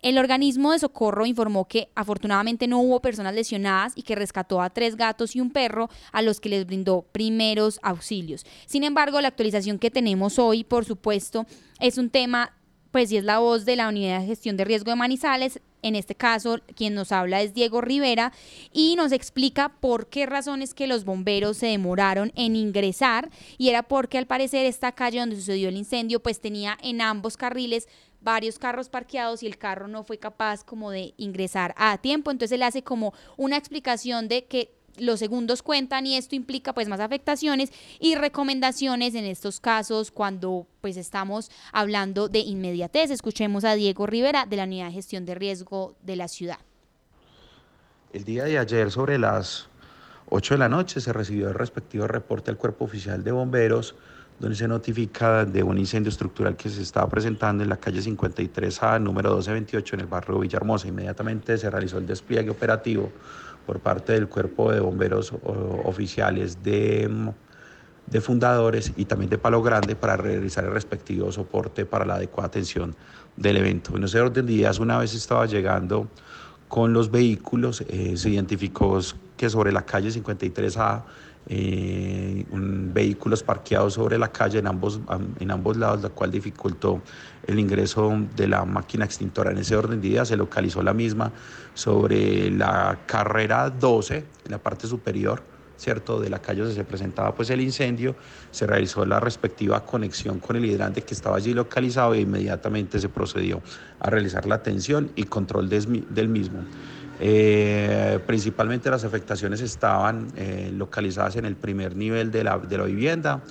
[0.00, 4.70] El organismo de socorro informó que afortunadamente no hubo personas lesionadas y que rescató a
[4.70, 8.44] tres gatos y un perro a los que les brindó primeros auxilios.
[8.66, 11.46] Sin embargo, la actualización que tenemos hoy, por supuesto,
[11.78, 12.52] es un tema
[12.92, 15.60] pues si es la voz de la Unidad de Gestión de Riesgo de Manizales.
[15.80, 18.32] En este caso, quien nos habla es Diego Rivera
[18.72, 23.82] y nos explica por qué razones que los bomberos se demoraron en ingresar y era
[23.82, 27.88] porque al parecer esta calle donde sucedió el incendio pues tenía en ambos carriles
[28.20, 32.30] varios carros parqueados y el carro no fue capaz como de ingresar a tiempo.
[32.30, 36.88] Entonces él hace como una explicación de que los segundos cuentan y esto implica pues
[36.88, 43.10] más afectaciones y recomendaciones en estos casos cuando pues estamos hablando de inmediatez.
[43.10, 46.58] Escuchemos a Diego Rivera de la Unidad de Gestión de Riesgo de la ciudad.
[48.12, 49.68] El día de ayer sobre las
[50.28, 53.94] 8 de la noche se recibió el respectivo reporte al Cuerpo Oficial de Bomberos
[54.42, 59.00] donde se notifica de un incendio estructural que se estaba presentando en la calle 53A,
[59.00, 60.88] número 1228, en el barrio Villahermosa.
[60.88, 63.12] Inmediatamente se realizó el despliegue operativo
[63.66, 65.32] por parte del cuerpo de bomberos
[65.84, 67.10] oficiales de,
[68.06, 72.48] de fundadores y también de Palo Grande para realizar el respectivo soporte para la adecuada
[72.48, 72.94] atención
[73.36, 73.96] del evento.
[73.96, 76.08] En ese orden de días, una vez estaba llegando
[76.68, 78.98] con los vehículos, eh, se identificó
[79.36, 81.02] que sobre la calle 53A
[81.48, 85.00] eh, un, vehículos parqueados sobre la calle en ambos,
[85.40, 87.02] en ambos lados, lo cual dificultó
[87.46, 89.50] el ingreso de la máquina extintora.
[89.50, 91.32] En ese orden de ideas se localizó la misma
[91.74, 95.42] sobre la carrera 12, en la parte superior,
[95.76, 96.20] ¿cierto?
[96.20, 98.14] De la calle donde se presentaba pues el incendio,
[98.52, 103.08] se realizó la respectiva conexión con el hidrante que estaba allí localizado e inmediatamente se
[103.08, 103.60] procedió
[103.98, 106.60] a realizar la atención y control del mismo.
[107.20, 112.84] Eh, principalmente las afectaciones estaban eh, localizadas en el primer nivel de la, de la
[112.84, 113.42] vivienda,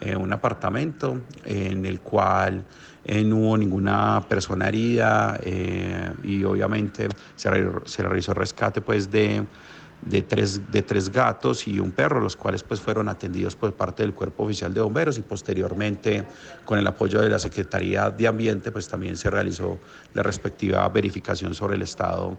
[0.00, 2.64] en eh, un apartamento en el cual
[3.08, 5.38] no hubo ninguna persona herida
[6.24, 7.48] y obviamente se,
[7.84, 9.46] se, realizó rescate pues de,
[10.02, 14.02] de, tres, de tres gatos y un perro, los cuales pues fueron atendidos por parte
[14.02, 16.24] del Cuerpo Oficial de Bomberos y posteriormente
[16.64, 19.78] con el apoyo de la Secretaría de Ambiente pues también se realizó
[20.14, 22.36] la respectiva verificación sobre el estado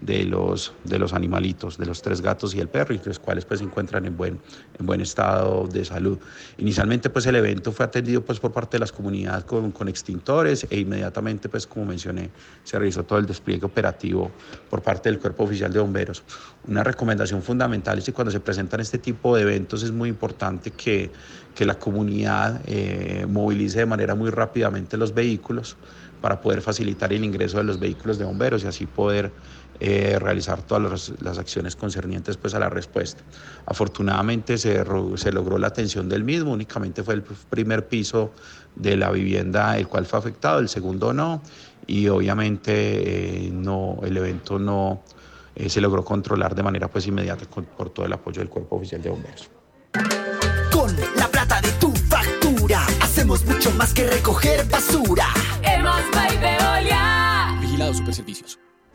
[0.00, 3.44] de los, de los animalitos, de los tres gatos y el perro, y los cuales
[3.44, 4.40] pues se encuentran en buen,
[4.78, 6.18] en buen estado de salud.
[6.58, 10.66] Inicialmente pues el evento fue atendido pues por parte de las comunidades con, con extintores
[10.70, 12.30] e inmediatamente pues como mencioné
[12.64, 14.30] se realizó todo el despliegue operativo
[14.68, 16.22] por parte del Cuerpo Oficial de Bomberos.
[16.66, 20.70] Una recomendación fundamental es que cuando se presentan este tipo de eventos es muy importante
[20.70, 21.10] que,
[21.54, 25.76] que la comunidad eh, movilice de manera muy rápidamente los vehículos
[26.20, 29.32] para poder facilitar el ingreso de los vehículos de bomberos y así poder
[29.82, 33.22] eh, realizar todas las, acciones concernientes pues, a la respuesta.
[33.64, 34.84] Afortunadamente se,
[35.16, 38.32] se, logró la atención del mismo, únicamente fue el primer piso
[38.76, 41.40] de la vivienda el cual fue afectado, el segundo no,
[41.86, 45.02] y obviamente eh, no, el evento no
[45.54, 49.00] eh, se logró controlar de manera pues, inmediata por todo el apoyo del Cuerpo Oficial
[49.00, 49.50] de Bomberos.
[50.70, 55.28] Con la plata de tu factura, hacemos mucho más que recoger basura.
[55.62, 56.02] Hemos
[57.60, 58.59] Vigilado Superservicios.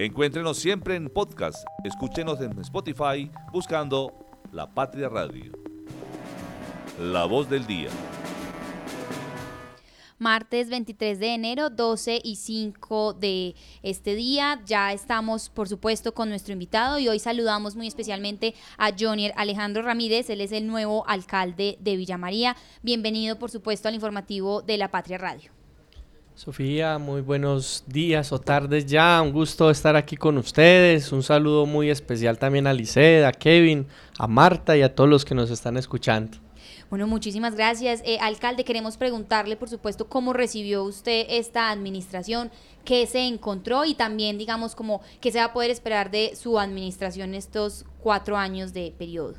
[0.00, 1.66] Encuéntrenos siempre en podcast.
[1.82, 4.14] Escúchenos en Spotify buscando
[4.52, 5.50] La Patria Radio.
[7.00, 7.88] La voz del día.
[10.20, 14.62] Martes 23 de enero, 12 y 5 de este día.
[14.64, 19.82] Ya estamos, por supuesto, con nuestro invitado y hoy saludamos muy especialmente a Johnny Alejandro
[19.82, 20.30] Ramírez.
[20.30, 22.56] Él es el nuevo alcalde de Villa María.
[22.82, 25.57] Bienvenido, por supuesto, al informativo de La Patria Radio.
[26.38, 29.20] Sofía, muy buenos días o tardes ya.
[29.20, 31.10] Un gusto estar aquí con ustedes.
[31.10, 33.88] Un saludo muy especial también a Liseda, a Kevin,
[34.20, 36.38] a Marta y a todos los que nos están escuchando.
[36.90, 38.02] Bueno, muchísimas gracias.
[38.04, 42.52] Eh, alcalde, queremos preguntarle, por supuesto, cómo recibió usted esta administración,
[42.84, 46.60] qué se encontró y también, digamos, como qué se va a poder esperar de su
[46.60, 49.34] administración estos cuatro años de periodo.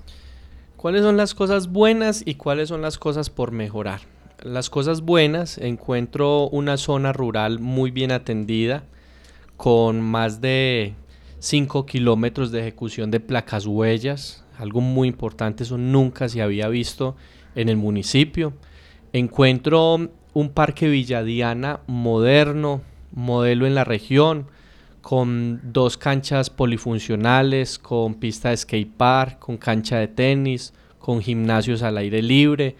[0.76, 4.02] ¿Cuáles son las cosas buenas y cuáles son las cosas por mejorar?
[4.44, 8.84] Las cosas buenas, encuentro una zona rural muy bien atendida,
[9.58, 10.94] con más de
[11.40, 17.16] 5 kilómetros de ejecución de placas huellas, algo muy importante, eso nunca se había visto
[17.56, 18.54] en el municipio.
[19.14, 22.82] Encuentro un parque Villadiana moderno,
[23.12, 24.48] modelo en la región,
[25.02, 31.82] con dos canchas polifuncionales, con pista de skate park, con cancha de tenis, con gimnasios
[31.82, 32.76] al aire libre,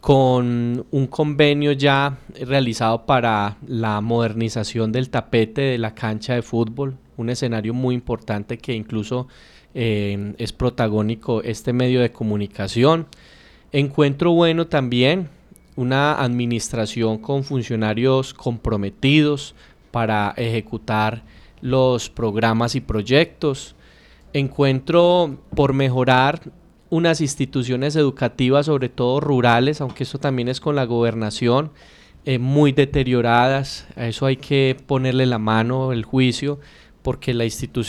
[0.00, 6.96] con un convenio ya realizado para la modernización del tapete de la cancha de fútbol,
[7.16, 9.26] un escenario muy importante que incluso
[9.74, 13.06] eh, es protagónico este medio de comunicación.
[13.72, 15.28] Encuentro bueno también
[15.76, 19.54] una administración con funcionarios comprometidos
[19.90, 21.22] para ejecutar
[21.60, 23.74] los programas y proyectos.
[24.32, 26.40] Encuentro por mejorar
[26.90, 31.70] unas instituciones educativas, sobre todo rurales, aunque eso también es con la gobernación,
[32.24, 33.86] eh, muy deterioradas.
[33.96, 36.60] A eso hay que ponerle la mano, el juicio,
[37.02, 37.44] porque la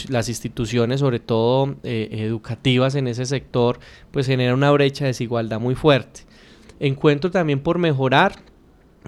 [0.10, 3.80] las instituciones, sobre todo eh, educativas en ese sector,
[4.12, 6.22] pues generan una brecha de desigualdad muy fuerte.
[6.80, 8.36] Encuentro también por mejorar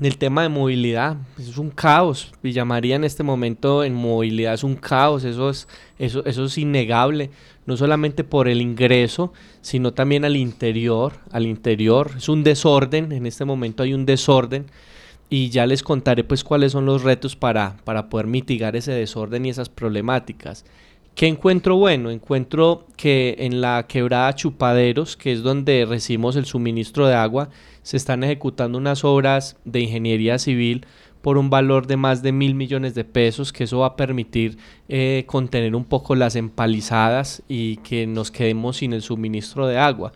[0.01, 2.31] el tema de movilidad, es un caos.
[2.41, 5.67] Villa María en este momento en movilidad es un caos, eso es,
[5.97, 7.29] eso, eso es innegable,
[7.69, 12.13] no solamente por el ingreso, sino también al interior, al interior.
[12.17, 14.65] Es un desorden, en este momento hay un desorden
[15.29, 19.45] y ya les contaré pues cuáles son los retos para, para poder mitigar ese desorden
[19.45, 20.65] y esas problemáticas.
[21.13, 22.09] ¿Qué encuentro bueno?
[22.09, 27.49] Encuentro que en la quebrada Chupaderos, que es donde recibimos el suministro de agua,
[27.83, 30.87] se están ejecutando unas obras de ingeniería civil
[31.21, 34.57] por un valor de más de mil millones de pesos, que eso va a permitir
[34.87, 40.13] eh, contener un poco las empalizadas y que nos quedemos sin el suministro de agua.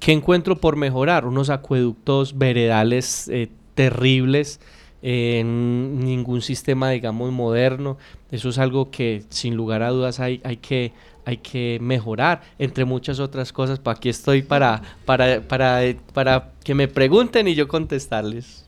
[0.00, 1.26] ¿Qué encuentro por mejorar?
[1.26, 4.60] Unos acueductos veredales eh, terribles,
[5.02, 7.96] en ningún sistema, digamos, moderno.
[8.30, 10.92] Eso es algo que sin lugar a dudas hay, hay, que,
[11.24, 13.80] hay que mejorar, entre muchas otras cosas.
[13.84, 15.80] Aquí estoy para, para, para,
[16.12, 18.65] para que me pregunten y yo contestarles.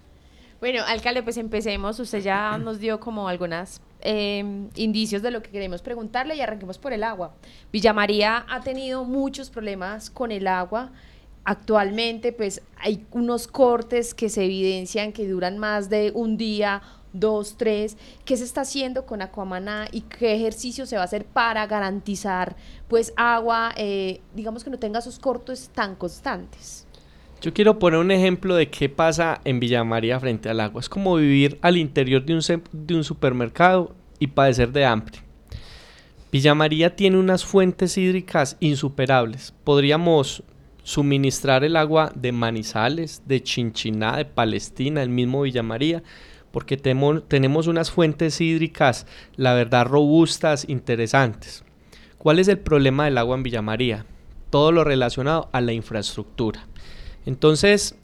[0.60, 2.00] Bueno, alcalde, pues empecemos.
[2.00, 6.78] Usted ya nos dio como algunas em, indicios de lo que queremos preguntarle y arranquemos
[6.78, 7.34] por el agua.
[7.72, 10.92] Villa María ha tenido muchos problemas con el agua
[11.48, 16.82] actualmente pues hay unos cortes que se evidencian que duran más de un día,
[17.14, 17.96] dos, tres.
[18.26, 22.54] ¿Qué se está haciendo con Aquamaná y qué ejercicio se va a hacer para garantizar
[22.86, 26.87] pues agua, eh, digamos que no tenga esos cortes tan constantes?
[27.40, 30.80] Yo quiero poner un ejemplo de qué pasa en Villa María frente al agua.
[30.80, 32.40] Es como vivir al interior de un,
[32.72, 35.18] de un supermercado y padecer de hambre.
[36.32, 39.54] Villa María tiene unas fuentes hídricas insuperables.
[39.62, 40.42] Podríamos
[40.82, 46.02] suministrar el agua de Manizales, de Chinchiná, de Palestina, el mismo Villa María,
[46.50, 51.62] porque tenemos unas fuentes hídricas, la verdad, robustas, interesantes.
[52.18, 54.06] ¿Cuál es el problema del agua en Villa María?
[54.50, 56.66] Todo lo relacionado a la infraestructura.
[57.28, 57.94] Entonces,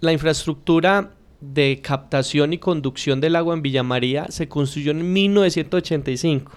[0.00, 6.52] la infraestructura de captación y conducción del agua en Villa María se construyó en 1985,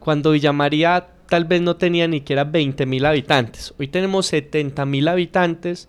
[0.00, 3.72] cuando Villa María tal vez no tenía ni siquiera 20 mil habitantes.
[3.78, 5.88] Hoy tenemos 70 mil habitantes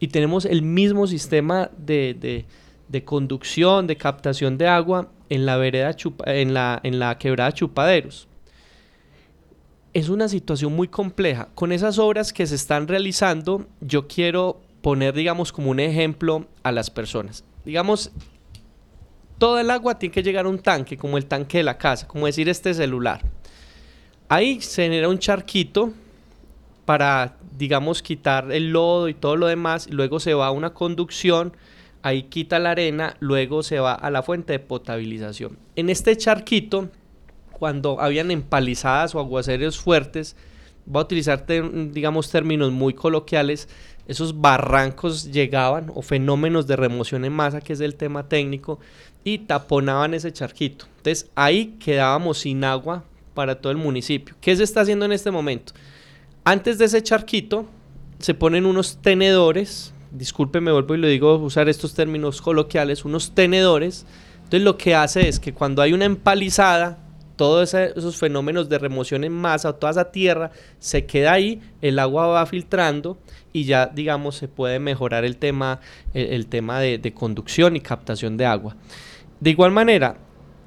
[0.00, 2.46] y tenemos el mismo sistema de,
[3.04, 8.26] conducción, de captación de agua en la, vereda en, la, en la quebrada Chupaderos.
[9.92, 11.50] Es una situación muy compleja.
[11.54, 16.72] Con esas obras que se están realizando, yo quiero poner, digamos, como un ejemplo a
[16.72, 17.44] las personas.
[17.62, 18.10] Digamos,
[19.36, 22.08] todo el agua tiene que llegar a un tanque, como el tanque de la casa,
[22.08, 23.20] como decir este celular.
[24.30, 25.92] Ahí se genera un charquito
[26.86, 29.90] para, digamos, quitar el lodo y todo lo demás.
[29.90, 31.54] Luego se va a una conducción,
[32.00, 35.58] ahí quita la arena, luego se va a la fuente de potabilización.
[35.76, 36.88] En este charquito,
[37.52, 40.34] cuando habían empalizadas o aguaceros fuertes,
[40.86, 43.68] voy a utilizar, digamos, términos muy coloquiales,
[44.08, 48.80] esos barrancos llegaban o fenómenos de remoción en masa, que es el tema técnico,
[49.22, 50.86] y taponaban ese charquito.
[50.96, 53.04] Entonces ahí quedábamos sin agua
[53.34, 54.34] para todo el municipio.
[54.40, 55.74] ¿Qué se está haciendo en este momento?
[56.42, 57.66] Antes de ese charquito
[58.18, 63.32] se ponen unos tenedores, disculpe, me vuelvo y lo digo usar estos términos coloquiales, unos
[63.34, 64.06] tenedores.
[64.38, 66.98] Entonces lo que hace es que cuando hay una empalizada,
[67.38, 72.26] todos esos fenómenos de remoción en masa, toda esa tierra se queda ahí, el agua
[72.26, 73.16] va filtrando
[73.54, 75.80] y ya digamos se puede mejorar el tema,
[76.12, 78.76] el, tema de, de conducción y captación de agua.
[79.40, 80.18] De igual manera,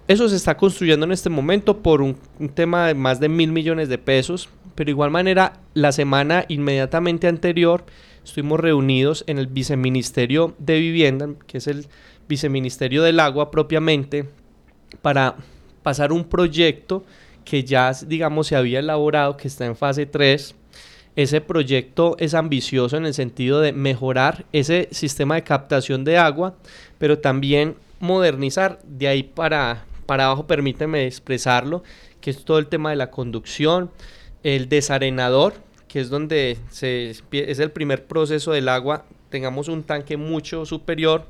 [0.07, 2.17] eso se está construyendo en este momento por un,
[2.53, 7.27] tema de más de mil millones de pesos, pero de igual manera la semana inmediatamente
[7.27, 7.85] anterior
[8.23, 11.87] estuvimos reunidos en el viceministerio de vivienda, que es el
[12.27, 14.27] viceministerio del agua propiamente,
[15.01, 15.35] para
[15.83, 17.03] pasar un proyecto
[17.45, 20.55] que ya digamos se había elaborado, que está en fase 3.
[21.15, 26.55] Ese proyecto es ambicioso en el sentido de mejorar ese sistema de captación de agua,
[26.97, 31.83] pero también modernizar de ahí para para abajo, permíteme expresarlo,
[32.19, 33.91] que es todo el tema de la conducción,
[34.43, 35.53] el desarenador,
[35.87, 41.27] que es donde se, es el primer proceso del agua, tengamos un tanque mucho superior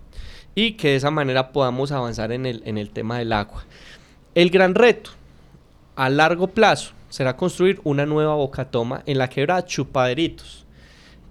[0.55, 3.65] y que de esa manera podamos avanzar en el, en el tema del agua.
[4.33, 5.09] El gran reto
[5.97, 10.65] a largo plazo será construir una nueva bocatoma en la quebrada Chupaderitos.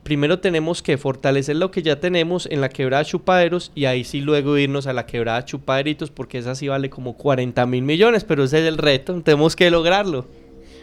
[0.03, 4.21] Primero tenemos que fortalecer lo que ya tenemos en la quebrada Chupaderos y ahí sí
[4.21, 8.45] luego irnos a la quebrada Chupaderitos porque esa sí vale como 40 mil millones, pero
[8.45, 10.27] ese es el reto, tenemos que lograrlo.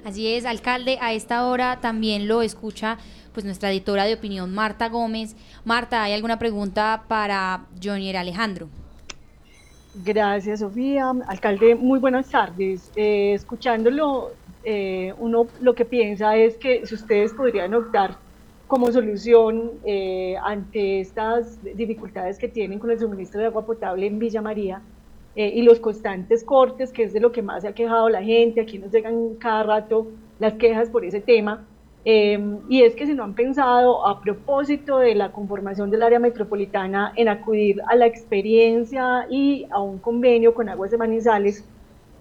[0.04, 2.98] Así es, alcalde, a esta hora también lo escucha
[3.32, 5.36] pues nuestra editora de opinión Marta Gómez.
[5.66, 8.70] Marta, ¿hay alguna pregunta para Johnny Alejandro?
[10.04, 11.12] Gracias, Sofía.
[11.28, 12.92] Alcalde, muy buenas tardes.
[12.96, 14.32] Eh, escuchándolo,
[14.64, 18.18] eh, uno lo que piensa es que si ustedes podrían optar
[18.68, 24.20] como solución eh, ante estas dificultades que tienen con el suministro de agua potable en
[24.20, 24.82] Villa María
[25.36, 28.60] y los constantes cortes, que es de lo que más se ha quejado la gente,
[28.60, 30.08] aquí nos llegan cada rato
[30.40, 31.64] las quejas por ese tema,
[32.10, 36.20] Em, y es que si no han pensado a propósito de la conformación del área
[36.20, 41.66] metropolitana en acudir a la experiencia y a un convenio con Aguas de Manizales,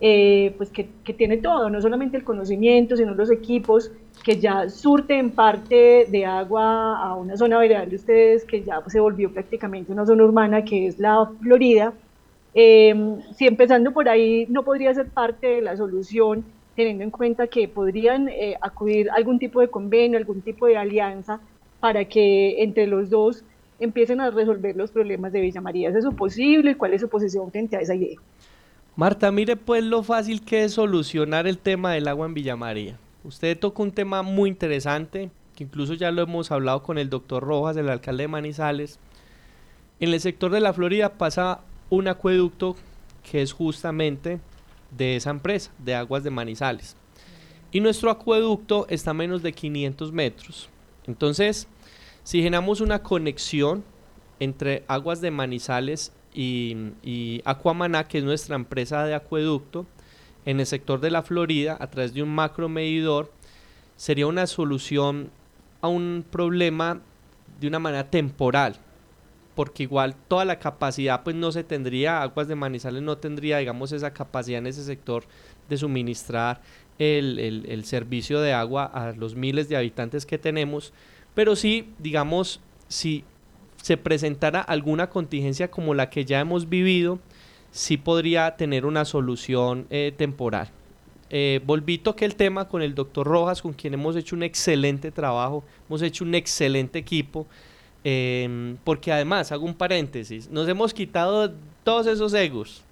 [0.01, 3.93] eh, pues que, que, tiene todo, no solamente el conocimiento, sino los equipos
[4.25, 8.83] que ya surte en parte de agua a una zona veredal de ustedes que ya
[8.89, 11.93] se volvió prácticamente una zona urbana que es la Florida.
[12.55, 16.45] Em, si empezando por ahí no podría ser parte de la solución
[16.77, 20.77] teniendo en cuenta que podrían eh, acudir a algún tipo de convenio, algún tipo de
[20.77, 21.41] alianza
[21.81, 23.43] para que entre los dos
[23.81, 25.89] empiecen a resolver los problemas de Villa María.
[25.89, 26.77] ¿Es eso posible?
[26.77, 28.19] ¿Cuál es su posición frente a esa idea?
[28.95, 32.99] Marta, mire pues lo fácil que es solucionar el tema del agua en Villa María.
[33.25, 37.43] Usted toca un tema muy interesante, que incluso ya lo hemos hablado con el doctor
[37.43, 38.99] Rojas, el alcalde de Manizales.
[39.99, 41.61] En el sector de la Florida pasa
[41.91, 42.77] un acueducto
[43.31, 44.39] que es justamente
[44.91, 46.97] de esa empresa, de Aguas de Manizales.
[47.73, 50.69] Y nuestro acueducto está a menos de 500 metros.
[51.07, 51.69] Entonces,
[52.23, 53.85] si generamos una conexión
[54.41, 59.87] entre Aguas de Manizales y, y Aquamaná, que es nuestra empresa de acueducto,
[60.45, 63.33] en el sector de la Florida, a través de un macro medidor,
[63.97, 65.31] sería una solución
[65.81, 67.01] a un problema
[67.61, 68.79] de una manera temporal
[69.57, 73.91] porque igual toda la capacidad pues no se tendría, Aguas de Manizales no tendría digamos
[73.91, 75.25] esa capacidad en ese sector
[75.69, 76.61] de suministrar
[76.99, 80.93] el, servicio de agua a los miles de habitantes que tenemos,
[81.35, 83.25] pero sí digamos si
[83.83, 87.19] se presentara alguna contingencia como la que ya hemos vivido,
[87.71, 90.71] sí podría tener una solución eh, temporal.
[91.31, 95.11] Eh, volví toqué el tema con el doctor Rojas, con quien hemos hecho un excelente
[95.11, 97.47] trabajo, hemos hecho un excelente equipo.
[98.09, 101.53] Em, porque además, hago un paréntesis, nos hemos quitado
[101.83, 102.85] todos esos egos.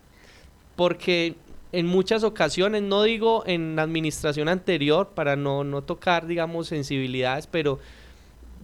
[0.74, 1.36] Porque
[1.70, 7.46] en muchas ocasiones, no digo en la administración anterior para no, no tocar, digamos, sensibilidades,
[7.46, 7.78] pero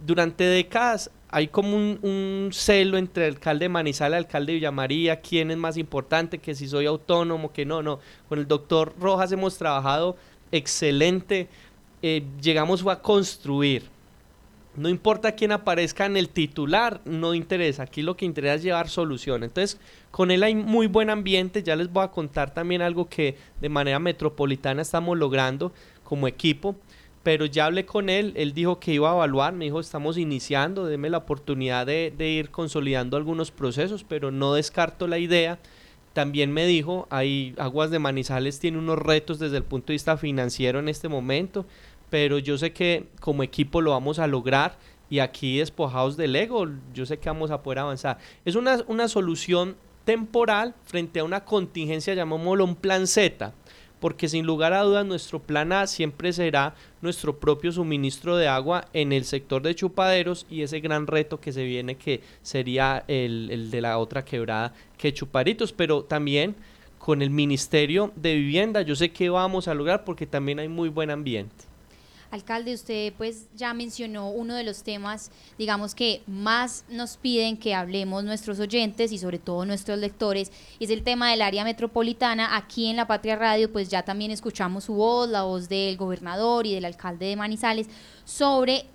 [0.05, 4.55] durante décadas hay como un, celo entre el alcalde de Manizales y el alcalde de
[4.55, 8.01] Villamaría, quién es más importante, que si soy autónomo, que no, no.
[8.27, 10.17] Con el doctor Rojas hemos trabajado
[10.51, 11.47] excelente,
[12.01, 13.90] eh, llegamos a construir
[14.75, 17.83] no importa quién aparezca en el titular, no interesa.
[17.83, 19.43] Aquí lo que interesa es llevar solución.
[19.43, 19.79] Entonces,
[20.11, 21.61] con él hay muy buen ambiente.
[21.61, 26.75] Ya les voy a contar también algo que de manera metropolitana estamos logrando como equipo.
[27.23, 30.87] Pero ya hablé con él, él dijo que iba a evaluar, me dijo, estamos iniciando,
[30.87, 35.59] déme la oportunidad de, de ir consolidando algunos procesos, pero no descarto la idea.
[36.13, 40.17] También me dijo, hay Aguas de Manizales tiene unos retos desde el punto de vista
[40.17, 41.67] financiero en este momento
[42.11, 44.77] pero yo sé que como equipo lo vamos a lograr
[45.09, 48.19] y aquí despojados del ego, yo sé que vamos a poder avanzar.
[48.45, 53.53] Es una, una solución temporal frente a una contingencia, llamémoslo un plan Z,
[54.01, 58.85] porque sin lugar a dudas nuestro plan A siempre será nuestro propio suministro de agua
[58.91, 63.49] en el sector de chupaderos y ese gran reto que se viene que sería el,
[63.51, 66.55] el de la otra quebrada que chuparitos, pero también
[66.97, 70.89] con el Ministerio de Vivienda yo sé que vamos a lograr porque también hay muy
[70.89, 71.70] buen ambiente.
[72.31, 77.75] Alcalde, usted pues ya mencionó uno de los temas, digamos que más nos piden que
[77.75, 82.55] hablemos nuestros oyentes y sobre todo nuestros lectores, es el tema del área metropolitana.
[82.55, 86.65] Aquí en La Patria Radio pues ya también escuchamos su voz, la voz del gobernador
[86.65, 87.87] y del alcalde de Manizales
[88.23, 88.85] sobre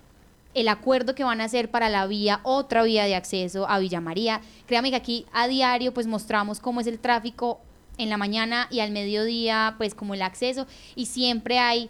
[0.55, 4.01] el acuerdo que van a hacer para la vía, otra vía de acceso a Villa
[4.01, 4.41] María.
[4.65, 7.59] Créame que aquí a diario pues mostramos cómo es el tráfico
[7.99, 10.65] en la mañana y al mediodía, pues como el acceso,
[10.95, 11.89] y siempre hay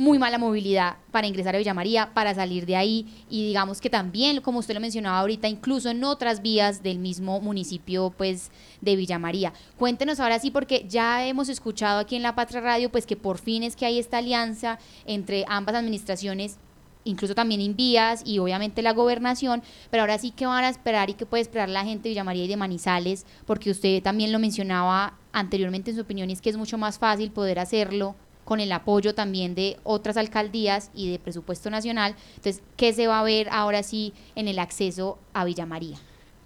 [0.00, 3.06] muy mala movilidad para ingresar a Villa María, para salir de ahí.
[3.28, 7.38] Y digamos que también, como usted lo mencionaba ahorita, incluso en otras vías del mismo
[7.40, 9.52] municipio pues de Villa María.
[9.78, 13.36] Cuéntenos ahora sí porque ya hemos escuchado aquí en La Patria Radio pues que por
[13.36, 16.56] fin es que hay esta alianza entre ambas administraciones
[17.04, 21.10] incluso también en vías y obviamente la gobernación, pero ahora sí que van a esperar
[21.10, 24.32] y que puede esperar la gente de Villa María y de Manizales, porque usted también
[24.32, 28.16] lo mencionaba anteriormente en su opinión, es que es mucho más fácil poder hacerlo
[28.50, 32.16] con el apoyo también de otras alcaldías y de presupuesto nacional.
[32.34, 35.98] Entonces, ¿qué se va a ver ahora sí en el acceso a Villa María?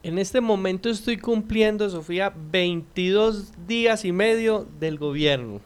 [0.03, 5.63] En este momento estoy cumpliendo, Sofía, 22 días y medio del gobierno.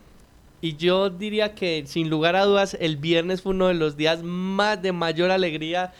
[0.61, 4.23] Y yo diría que sin lugar a dudas el viernes fue uno de los días
[4.23, 5.93] más de mayor alegría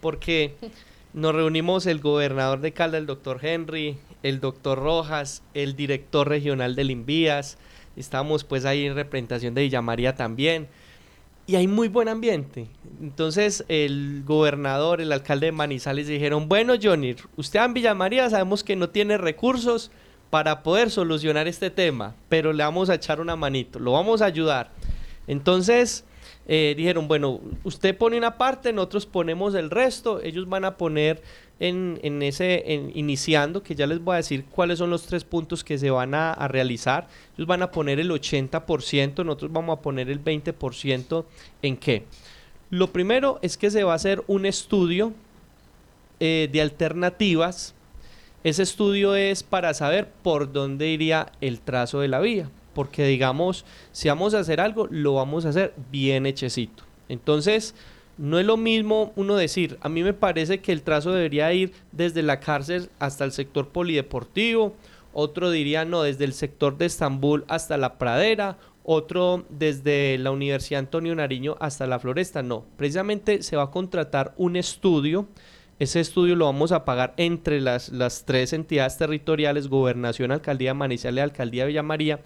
[0.00, 0.56] porque
[1.14, 6.74] nos reunimos el gobernador de Calda, el doctor Henry, el doctor Rojas, el director regional
[6.74, 7.58] del Invías,
[7.96, 10.68] Estamos pues ahí en representación de Villa María también.
[11.46, 12.68] Y hay muy buen ambiente.
[13.02, 18.64] Entonces el gobernador, el alcalde de Manizales dijeron, bueno Johnny, usted en Villa María sabemos
[18.64, 19.90] que no tiene recursos
[20.30, 24.24] para poder solucionar este tema, pero le vamos a echar una manito, lo vamos a
[24.24, 24.72] ayudar.
[25.26, 26.04] Entonces
[26.46, 31.22] eh, dijeron, bueno, usted pone una parte, nosotros ponemos el resto, ellos van a poner
[31.58, 35.64] en, en ese, iniciando, que ya les voy a decir cuáles son los tres puntos
[35.64, 40.10] que se van a, realizar, ellos van a poner el 80%, nosotros vamos a poner
[40.10, 41.24] el 20%
[41.62, 42.04] en qué.
[42.68, 45.14] Lo primero es que se va a hacer un estudio
[46.20, 47.74] eh, de alternativas,
[48.42, 53.64] ese estudio es para saber por dónde iría el trazo de la vía porque digamos,
[53.92, 56.84] si vamos a hacer algo, lo vamos a hacer bien hechecito.
[57.08, 57.74] Entonces,
[58.16, 61.72] no es lo mismo uno decir, a mí me parece que el trazo debería ir
[61.92, 64.74] desde la cárcel hasta el sector polideportivo,
[65.12, 70.80] otro diría no, desde el sector de Estambul hasta la pradera, otro desde la Universidad
[70.80, 75.26] Antonio Nariño hasta la floresta, no, precisamente se va a contratar un estudio,
[75.80, 80.74] ese estudio lo vamos a pagar entre las, las tres entidades territoriales, Gobernación, Alcaldía de
[80.74, 82.20] Manizales Alcaldía de Villa María,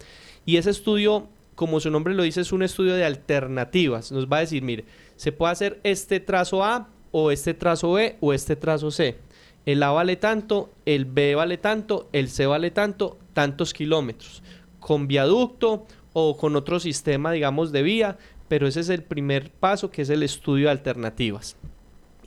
[0.49, 4.11] y ese estudio, como su nombre lo dice, es un estudio de alternativas.
[4.11, 4.83] Nos va a decir, mire,
[5.15, 9.19] se puede hacer este trazo A o este trazo B o este trazo C.
[9.67, 14.41] El A vale tanto, el B vale tanto, el C vale tanto, tantos kilómetros.
[14.79, 19.91] Con viaducto o con otro sistema, digamos, de vía, pero ese es el primer paso,
[19.91, 21.57] que es el estudio de alternativas.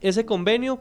[0.00, 0.80] Ese convenio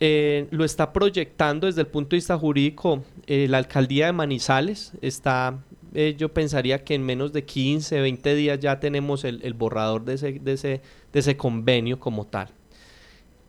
[0.00, 4.94] eh, lo está proyectando desde el punto de vista jurídico eh, la alcaldía de Manizales,
[5.00, 5.60] está
[5.94, 10.80] eh, yo pensaría que en menos de 15, 20 días ya tenemos el, borrador de
[11.12, 12.48] ese, convenio como tal.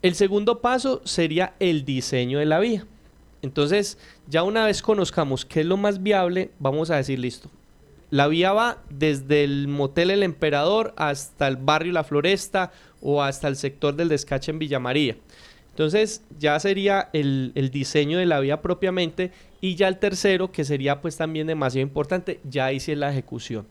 [0.02, 2.86] El segundo paso sería el diseño de la vía.
[3.42, 7.50] Entonces, ya una vez conozcamos qué es lo más viable, vamos a decir, listo.
[8.10, 12.72] La vía va desde el motel El Emperador hasta el barrio La Floresta
[13.02, 15.18] o hasta el sector del descache en Villa María.
[15.74, 19.32] Entonces ya sería el, diseño de la vía propiamente
[19.64, 23.66] y ya el tercero, que sería pues también demasiado importante, ya hice la ejecución.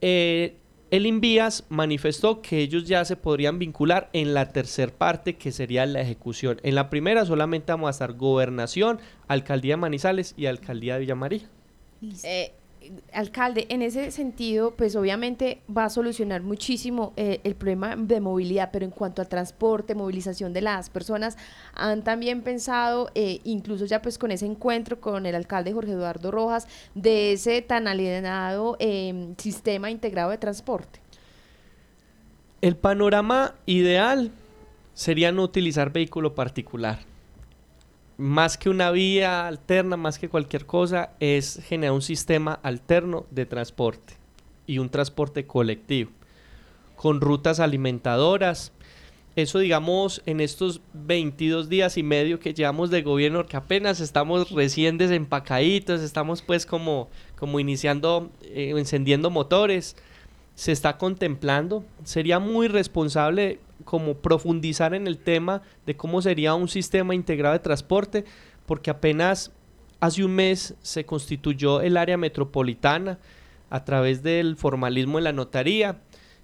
[0.00, 0.56] Eh,
[0.90, 5.84] el Invías manifestó que ellos ya se podrían vincular en la tercera parte, que sería
[5.84, 6.58] la ejecución.
[6.62, 11.50] En la primera solamente vamos a estar gobernación, alcaldía de Manizales y alcaldía de Villamaría.
[12.24, 12.52] Eh,
[13.12, 18.70] alcalde, en ese sentido, pues obviamente va a solucionar muchísimo eh, el problema de movilidad,
[18.72, 21.36] pero en cuanto al transporte, movilización de las personas,
[21.74, 26.30] han también pensado, eh, incluso ya pues con ese encuentro con el alcalde Jorge Eduardo
[26.30, 31.00] Rojas, de ese tan alienado em, sistema integrado de transporte.
[32.60, 34.32] El panorama ideal
[34.94, 36.98] sería no utilizar vehículo particular
[38.18, 43.46] más que una vía alterna, más que cualquier cosa, es generar un sistema alterno de
[43.46, 44.14] transporte
[44.66, 46.10] y un transporte colectivo,
[46.96, 48.72] con rutas alimentadoras.
[49.36, 54.50] Eso, digamos, en estos 22 días y medio que llevamos de gobierno, que apenas estamos
[54.50, 57.08] recién desempacaditos, estamos pues como,
[57.38, 59.94] como iniciando, eh, encendiendo motores,
[60.56, 61.84] se está contemplando.
[62.02, 67.60] Sería muy responsable como profundizar en el tema de cómo sería un sistema integrado de
[67.60, 68.26] transporte,
[68.66, 69.50] porque apenas
[69.98, 73.18] hace un mes se constituyó el área metropolitana
[73.70, 76.02] a través del formalismo de la notaría,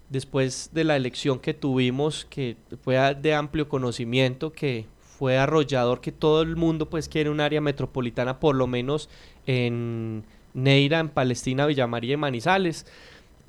[0.09, 4.87] después de la elección que tuvimos, que fue de amplio conocimiento, que
[5.19, 9.11] fue arrollador, que todo el mundo pues quiere un área metropolitana, por lo menos
[9.45, 10.25] en
[10.55, 12.87] Neira, en Palestina, Villa María y Manizales,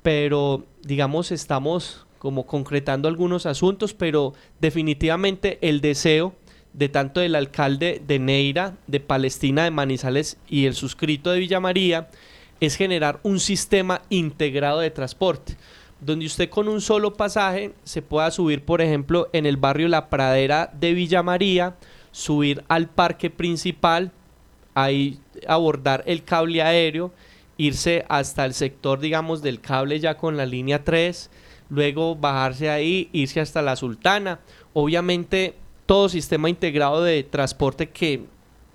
[0.02, 6.34] pero digamos estamos como concretando algunos asuntos, pero definitivamente el deseo
[6.72, 11.58] de tanto del alcalde de Neira, de Palestina, de Manizales y el suscrito de Villa
[11.58, 12.10] María
[12.60, 15.56] es generar un sistema integrado de transporte.
[15.98, 20.10] donde usted con un solo pasaje se pueda subir, por ejemplo, en el barrio La
[20.10, 21.76] Pradera de Villa María,
[22.12, 24.12] subir al parque principal,
[24.74, 27.14] ahí abordar el cable aéreo,
[27.56, 31.30] irse hasta el sector, digamos, del cable ya con la línea 3,
[31.68, 34.40] luego bajarse ahí, irse hasta la Sultana.
[34.72, 35.54] Obviamente,
[35.86, 38.24] todo sistema integrado de transporte que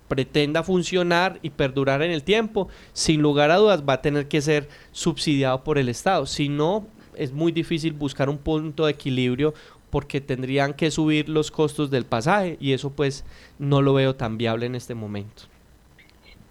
[0.08, 4.42] pretenda funcionar y perdurar en el tiempo, sin lugar a dudas va a tener que
[4.42, 6.26] ser subsidiado por el Estado.
[6.26, 9.54] Si no, es muy difícil buscar un punto de equilibrio
[9.88, 13.24] porque tendrían que subir los costos del pasaje y eso pues
[13.58, 15.44] no lo veo tan viable en este momento.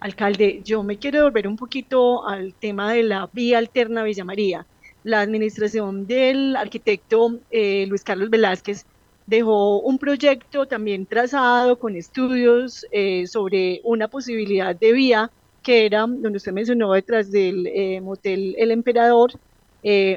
[0.00, 4.66] Alcalde, yo me quiero volver un poquito al tema de la vía alterna Villa María.
[5.04, 8.86] La administración del arquitecto eh, Luis Carlos Velázquez
[9.26, 15.30] dejó un proyecto también trazado con estudios eh, sobre una posibilidad de vía
[15.62, 19.32] que era donde usted mencionó detrás del eh, motel El Emperador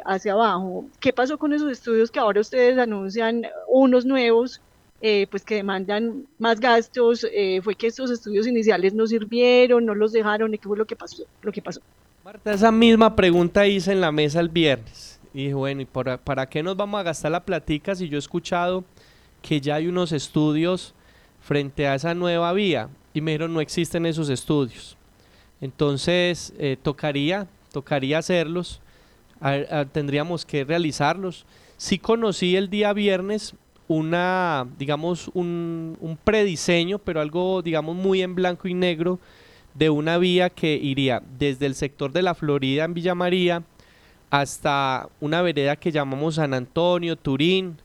[0.06, 0.86] hacia abajo.
[1.00, 4.62] ¿Qué pasó con esos estudios que ahora ustedes anuncian unos nuevos?
[5.02, 9.94] Eh, pues que demandan más gastos, eh, fue que estos estudios iniciales no sirvieron, no
[9.94, 11.24] los dejaron, ¿y qué fue lo que pasó?
[11.42, 11.82] Lo que pasó?
[12.26, 15.20] Marta, esa misma pregunta hice en la mesa el viernes.
[15.32, 18.20] Y dije, bueno, ¿y para, qué nos vamos a gastar la platica si yo he
[18.20, 18.84] escuchado
[19.44, 20.96] que ya hay unos estudios
[21.40, 22.90] frente a esa nueva vía?
[23.14, 24.98] Y me dijeron, no existen esos estudios.
[25.62, 28.82] Entonces, eh, tocaría, tocaría hacerlos,
[29.92, 31.46] tendríamos que realizarlos.
[31.78, 33.54] Sí conocí el día viernes
[33.88, 39.20] una, digamos, un, un prediseño, pero algo, digamos, muy en blanco y negro
[39.76, 43.64] de una vía que iría desde el sector de la Florida en Villa María
[44.32, 47.78] hasta una vereda que llamamos San Antonio, Turín,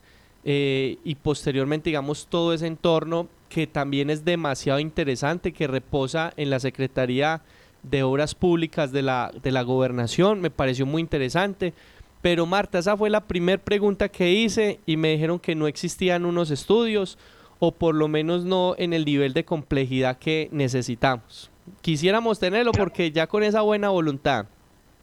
[0.44, 6.50] eh, y posteriormente, digamos, todo ese entorno que también es demasiado interesante, que reposa en
[6.50, 7.42] la Secretaría
[7.82, 11.74] de Obras Públicas de la, de la Gobernación, me pareció muy interesante.
[12.22, 16.26] Pero Marta, esa fue la primera pregunta que hice y me dijeron que no existían
[16.26, 17.18] unos estudios
[17.58, 21.49] o por lo menos no en el nivel de complejidad que necesitamos.
[21.80, 24.46] Quisiéramos tenerlo porque ya con esa buena voluntad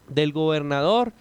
[0.07, 1.13] del gobernador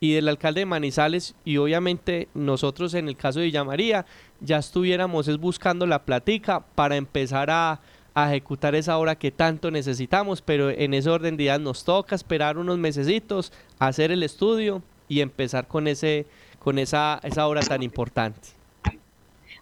[0.00, 4.04] y del alcalde de Manizales y obviamente nosotros en el caso de Villa María
[4.40, 7.80] ya estuviéramos es buscando la platica para empezar a,
[8.14, 12.14] a ejecutar esa obra que tanto necesitamos, pero en ese orden de días nos toca
[12.14, 16.26] esperar unos mesecitos, hacer el estudio y empezar con, ese,
[16.58, 18.61] con esa, esa obra tan importante.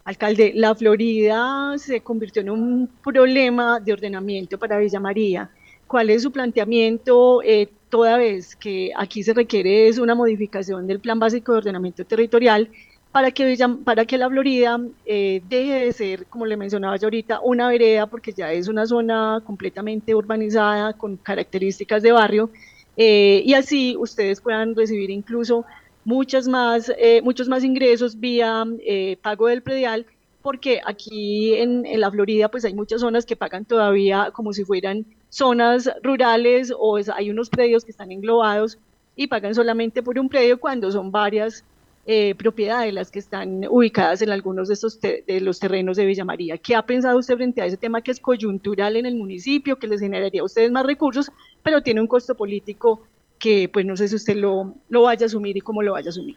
[0.05, 5.51] Alcalde, la Florida se convirtió en un problema de ordenamiento para Villa María.
[5.86, 11.01] ¿Cuál es su planteamiento eh, toda vez que aquí se requiere es una modificación del
[11.01, 12.70] Plan Básico de Ordenamiento Territorial
[13.12, 17.40] para que, para que la Florida eh, deje de ser, como le mencionaba yo ahorita,
[17.40, 22.51] una vereda, porque ya es una zona completamente urbanizada con características de barrio,
[22.96, 25.64] eh, y así ustedes puedan recibir incluso
[26.11, 30.04] muchas más, eh, muchos más ingresos vía eh, pago del predial,
[30.42, 35.06] porque aquí en, la Florida pues hay muchas zonas que pagan todavía como si fueran
[35.28, 38.76] zonas rurales o hay unos predios que están englobados
[39.14, 41.62] y pagan solamente por un predio cuando son varias
[42.06, 46.24] eh, propiedades las que están ubicadas en algunos de, estos de los terrenos de Villa
[46.24, 46.58] María.
[46.58, 49.86] ¿Qué ha pensado usted frente a ese tema que es coyuntural en el municipio, que
[49.86, 51.30] les generaría a ustedes más recursos,
[51.62, 53.00] pero tiene un costo político
[53.41, 56.09] que pues no sé si usted lo, lo vaya a asumir y cómo lo vaya
[56.09, 56.36] a asumir?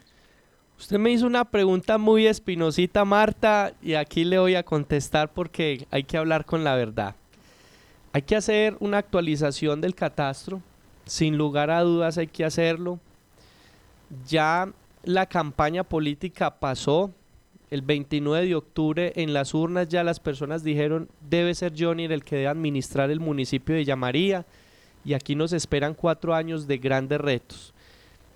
[0.76, 5.86] Usted me hizo una pregunta muy espinosita, Marta, y aquí le voy a contestar porque
[5.92, 7.14] hay que hablar con la verdad.
[8.12, 10.60] Hay que hacer una actualización del catastro,
[11.06, 12.98] sin lugar a dudas hay que hacerlo.
[14.26, 14.72] Ya
[15.04, 17.12] la campaña política pasó.
[17.70, 22.22] El 29 de octubre en las urnas ya las personas dijeron debe ser Johnny el
[22.22, 24.44] que debe administrar el municipio de Yamaría
[25.04, 27.74] y aquí nos esperan cuatro años de grandes retos.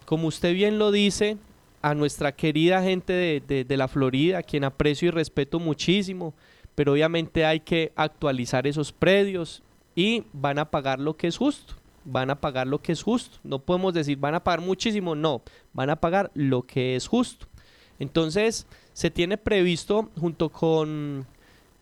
[0.05, 1.37] Como usted bien lo dice,
[1.83, 6.35] a nuestra querida gente de, de la Florida, a quien aprecio y respeto muchísimo,
[6.75, 9.62] pero obviamente hay que actualizar esos predios
[9.95, 11.75] y van a pagar lo que es justo
[12.11, 13.39] van a pagar lo que es justo.
[13.45, 15.43] No podemos decir van a pagar muchísimo, no,
[15.73, 17.47] van a pagar lo que es justo.
[17.99, 21.27] Entonces, se tiene previsto junto con,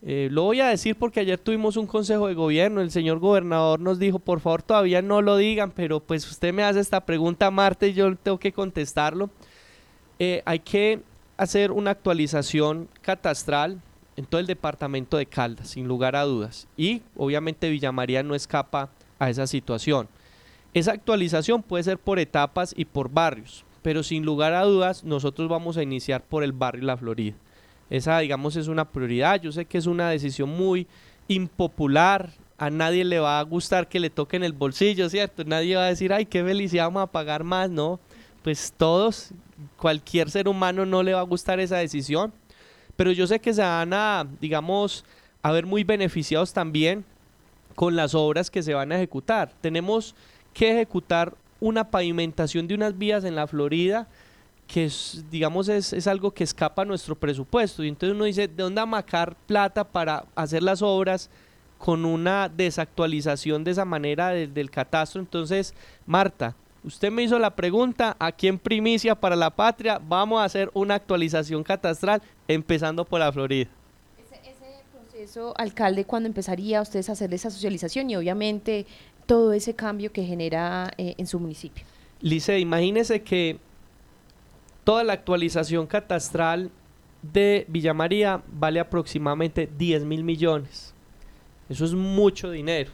[0.03, 3.81] eh, lo voy a decir porque ayer tuvimos un consejo de gobierno, el señor gobernador
[3.81, 7.51] nos dijo, por favor todavía no lo digan, pero pues usted me hace esta pregunta,
[7.51, 9.31] Marta, y yo tengo que contestarlo.
[10.19, 11.01] Eh, hay que
[11.37, 13.81] hacer una actualización catastral
[14.17, 16.69] en todo el departamento de Caldas, sin lugar a dudas.
[16.77, 20.09] Y obviamente Villa María no escapa a esa situación.
[20.73, 25.49] Esa actualización puede ser por etapas y por barrios, pero sin lugar a dudas nosotros
[25.49, 27.35] vamos a iniciar por el barrio La Florida.
[27.91, 29.41] Esa, digamos, es una prioridad.
[29.41, 30.87] Yo sé que es una decisión muy
[31.29, 32.31] impopular.
[32.59, 35.45] A nadie le va a gustar que le toquen el bolsillo, ¿cierto?
[35.45, 38.01] Nadie va a decir, ay, qué felicidad, vamos a pagar más, ¿no?
[38.47, 39.33] pues todos,
[39.77, 42.33] cualquier ser humano no le va a gustar esa decisión,
[42.95, 45.05] pero yo sé que se van a, digamos,
[45.43, 47.05] a ver muy beneficiados también
[47.75, 49.51] con las obras que se van a ejecutar.
[49.61, 50.15] Tenemos
[50.55, 54.07] que ejecutar una pavimentación de unas vías en la Florida
[54.67, 57.85] que es, digamos es, es, algo que escapa a nuestro presupuesto.
[57.85, 61.31] Y entonces uno dice de dónde amacar plata para hacer las obras
[61.79, 65.75] con una desactualización de esa manera del catastro entonces
[66.07, 66.55] Marta
[66.85, 70.95] usted me hizo la pregunta aquí en primicia para la patria vamos a hacer una
[70.95, 73.69] actualización catastral empezando por la Florida
[74.19, 78.87] ese, ese proceso alcalde cuando empezaría ustedes a hacer esa socialización y obviamente
[79.27, 81.85] todo ese cambio que genera eh, en su municipio
[82.23, 83.59] Lice, imagínese que
[84.87, 86.71] Toda la actualización catastral
[87.21, 90.95] de Villa María vale aproximadamente 10 mil millones.
[91.69, 92.93] Eso es mucho dinero,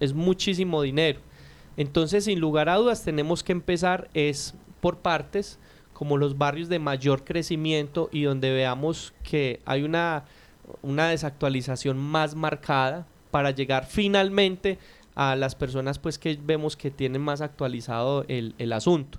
[0.00, 1.20] es muchísimo dinero.
[1.76, 5.58] Entonces, sin lugar a dudas, tenemos que empezar es por partes,
[5.92, 10.24] como los barrios de mayor crecimiento y donde veamos que hay una,
[10.80, 14.78] una desactualización más marcada para llegar finalmente
[15.16, 19.18] a las personas pues que vemos que tienen más actualizado el, el asunto.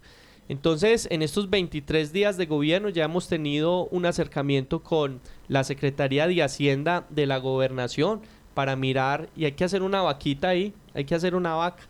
[0.49, 6.27] Entonces, en estos 23 días de gobierno ya hemos tenido un acercamiento con la Secretaría
[6.27, 8.21] de Hacienda de la Gobernación
[8.53, 11.83] para mirar, y hay que hacer una vaquita ahí, hay que hacer una vaca.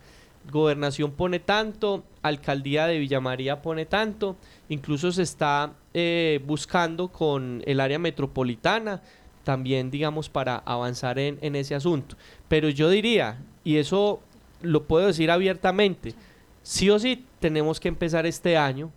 [0.51, 4.35] Gobernación pone tanto, Alcaldía de Villamaría pone tanto,
[4.69, 9.01] incluso se está eh, buscando con el área metropolitana
[9.43, 12.15] también, digamos, para avanzar en, en ese asunto.
[12.47, 14.19] Pero yo diría, y eso
[14.61, 16.13] lo puedo decir abiertamente,
[16.63, 18.91] sí o sí tenemos que empezar este año,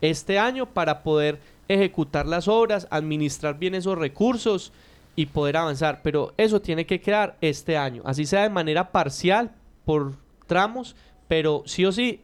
[0.00, 4.72] este año para poder ejecutar las obras, administrar bien esos recursos
[5.14, 6.00] y poder avanzar.
[6.02, 9.50] Pero eso tiene que quedar este año, así sea de manera parcial,
[9.84, 10.14] por
[10.46, 10.96] tramos,
[11.28, 12.22] pero sí o sí,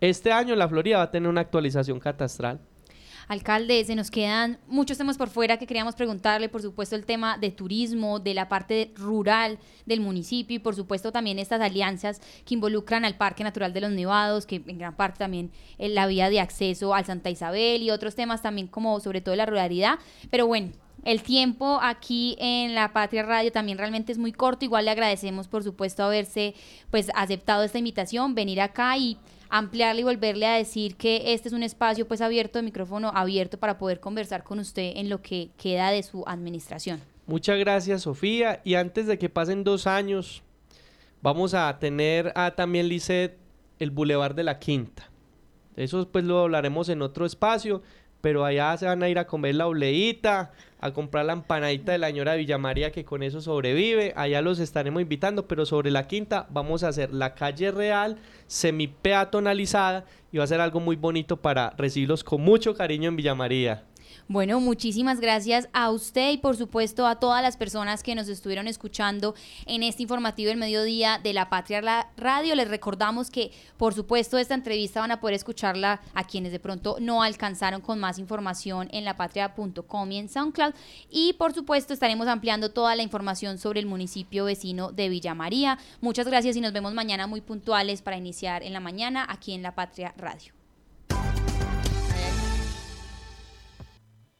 [0.00, 2.60] este año la Florida va a tener una actualización catastral.
[3.30, 7.38] Alcalde, se nos quedan muchos temas por fuera que queríamos preguntarle, por supuesto el tema
[7.38, 12.54] de turismo, de la parte rural del municipio y por supuesto también estas alianzas que
[12.54, 16.28] involucran al Parque Natural de los Nevados, que en gran parte también en la vía
[16.28, 20.00] de acceso al Santa Isabel y otros temas también como sobre todo la ruralidad.
[20.28, 20.72] Pero bueno,
[21.04, 24.64] el tiempo aquí en la Patria Radio también realmente es muy corto.
[24.64, 26.56] Igual le agradecemos, por supuesto, haberse
[26.90, 29.18] pues aceptado esta invitación, venir acá y
[29.50, 33.58] ampliarle y volverle a decir que este es un espacio pues abierto, de micrófono abierto
[33.58, 37.00] para poder conversar con usted en lo que queda de su administración.
[37.26, 40.42] Muchas gracias Sofía y antes de que pasen dos años
[41.22, 43.38] vamos a tener a también Lisset
[43.78, 45.10] el Boulevard de la Quinta.
[45.76, 47.82] Eso pues lo hablaremos en otro espacio,
[48.20, 51.98] pero allá se van a ir a comer la obleíta, a comprar la empanadita de
[51.98, 54.12] la señora Villamaría que con eso sobrevive.
[54.16, 58.88] Allá los estaremos invitando, pero sobre la quinta vamos a hacer la calle real, semi
[58.88, 63.84] peatonalizada y va a ser algo muy bonito para recibirlos con mucho cariño en Villamaría.
[64.30, 68.68] Bueno, muchísimas gracias a usted y por supuesto a todas las personas que nos estuvieron
[68.68, 69.34] escuchando
[69.66, 72.54] en este informativo del mediodía de la Patria Radio.
[72.54, 76.98] Les recordamos que por supuesto esta entrevista van a poder escucharla a quienes de pronto
[77.00, 80.74] no alcanzaron con más información en lapatria.com y en SoundCloud.
[81.10, 85.76] Y por supuesto estaremos ampliando toda la información sobre el municipio vecino de Villa María.
[86.00, 89.64] Muchas gracias y nos vemos mañana muy puntuales para iniciar en la mañana aquí en
[89.64, 90.59] La Patria Radio.